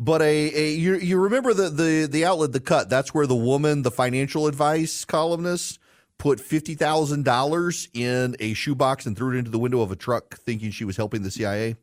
but 0.00 0.20
a, 0.20 0.52
a 0.52 0.72
you, 0.72 0.96
you 0.96 1.16
remember 1.20 1.54
the 1.54 1.70
the 1.70 2.08
the 2.10 2.24
outlet, 2.24 2.50
the 2.50 2.58
cut. 2.58 2.90
That's 2.90 3.14
where 3.14 3.28
the 3.28 3.36
woman, 3.36 3.82
the 3.82 3.92
financial 3.92 4.48
advice 4.48 5.04
columnist, 5.04 5.78
put 6.18 6.40
fifty 6.40 6.74
thousand 6.74 7.24
dollars 7.24 7.88
in 7.94 8.34
a 8.40 8.52
shoebox 8.52 9.06
and 9.06 9.16
threw 9.16 9.36
it 9.36 9.38
into 9.38 9.52
the 9.52 9.60
window 9.60 9.80
of 9.80 9.92
a 9.92 9.96
truck, 9.96 10.38
thinking 10.38 10.72
she 10.72 10.84
was 10.84 10.96
helping 10.96 11.22
the 11.22 11.30
CIA, 11.30 11.76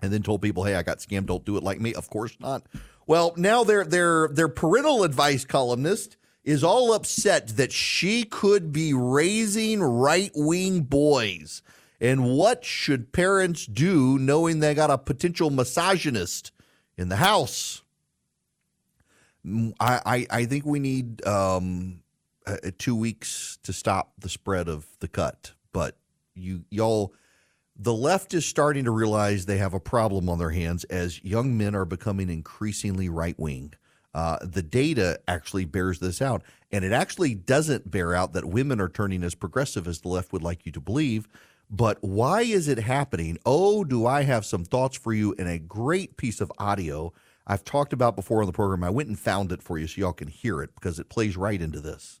and 0.00 0.12
then 0.12 0.22
told 0.22 0.42
people, 0.42 0.64
"Hey, 0.64 0.74
I 0.74 0.82
got 0.82 0.98
scammed. 0.98 1.26
Don't 1.26 1.44
do 1.44 1.56
it 1.56 1.62
like 1.62 1.80
me." 1.80 1.94
Of 1.94 2.10
course 2.10 2.36
not. 2.40 2.66
Well, 3.06 3.34
now 3.36 3.64
their 3.64 3.84
their 3.84 4.28
their 4.28 4.48
parental 4.48 5.04
advice 5.04 5.44
columnist 5.44 6.16
is 6.44 6.62
all 6.62 6.94
upset 6.94 7.48
that 7.56 7.72
she 7.72 8.22
could 8.22 8.72
be 8.72 8.94
raising 8.94 9.82
right 9.82 10.30
wing 10.34 10.80
boys. 10.82 11.62
And 12.00 12.36
what 12.36 12.64
should 12.64 13.12
parents 13.12 13.66
do 13.66 14.18
knowing 14.18 14.60
they 14.60 14.74
got 14.74 14.90
a 14.90 14.98
potential 14.98 15.50
misogynist 15.50 16.52
in 16.96 17.08
the 17.08 17.16
house? 17.16 17.82
I, 19.80 20.00
I, 20.04 20.26
I 20.30 20.44
think 20.44 20.66
we 20.66 20.78
need 20.78 21.24
um, 21.26 22.02
uh, 22.46 22.56
two 22.78 22.94
weeks 22.94 23.58
to 23.62 23.72
stop 23.72 24.12
the 24.18 24.28
spread 24.28 24.68
of 24.68 24.86
the 25.00 25.08
cut. 25.08 25.52
But 25.72 25.96
you 26.34 26.64
y'all, 26.70 27.12
the 27.78 27.94
left 27.94 28.34
is 28.34 28.46
starting 28.46 28.84
to 28.84 28.90
realize 28.90 29.46
they 29.46 29.58
have 29.58 29.74
a 29.74 29.80
problem 29.80 30.28
on 30.28 30.38
their 30.38 30.50
hands 30.50 30.84
as 30.84 31.22
young 31.22 31.56
men 31.56 31.74
are 31.74 31.84
becoming 31.84 32.30
increasingly 32.30 33.08
right 33.08 33.38
wing. 33.38 33.74
Uh, 34.14 34.38
the 34.42 34.62
data 34.62 35.20
actually 35.28 35.66
bears 35.66 35.98
this 36.00 36.22
out. 36.22 36.42
And 36.72 36.84
it 36.84 36.92
actually 36.92 37.34
doesn't 37.34 37.90
bear 37.90 38.14
out 38.14 38.32
that 38.32 38.46
women 38.46 38.80
are 38.80 38.88
turning 38.88 39.22
as 39.22 39.34
progressive 39.34 39.86
as 39.86 40.00
the 40.00 40.08
left 40.08 40.32
would 40.32 40.42
like 40.42 40.64
you 40.64 40.72
to 40.72 40.80
believe. 40.80 41.28
But 41.68 41.98
why 42.00 42.42
is 42.42 42.68
it 42.68 42.78
happening? 42.78 43.38
Oh, 43.44 43.84
do 43.84 44.06
I 44.06 44.22
have 44.22 44.46
some 44.46 44.64
thoughts 44.64 44.96
for 44.96 45.12
you 45.12 45.34
in 45.38 45.46
a 45.46 45.58
great 45.58 46.16
piece 46.16 46.40
of 46.40 46.52
audio 46.58 47.12
I've 47.46 47.64
talked 47.64 47.92
about 47.92 48.16
before 48.16 48.40
on 48.40 48.46
the 48.46 48.52
program. 48.52 48.82
I 48.82 48.90
went 48.90 49.08
and 49.08 49.18
found 49.18 49.52
it 49.52 49.62
for 49.62 49.78
you 49.78 49.86
so 49.86 50.00
y'all 50.00 50.12
can 50.12 50.28
hear 50.28 50.62
it 50.62 50.74
because 50.74 50.98
it 50.98 51.08
plays 51.08 51.36
right 51.36 51.60
into 51.60 51.80
this. 51.80 52.20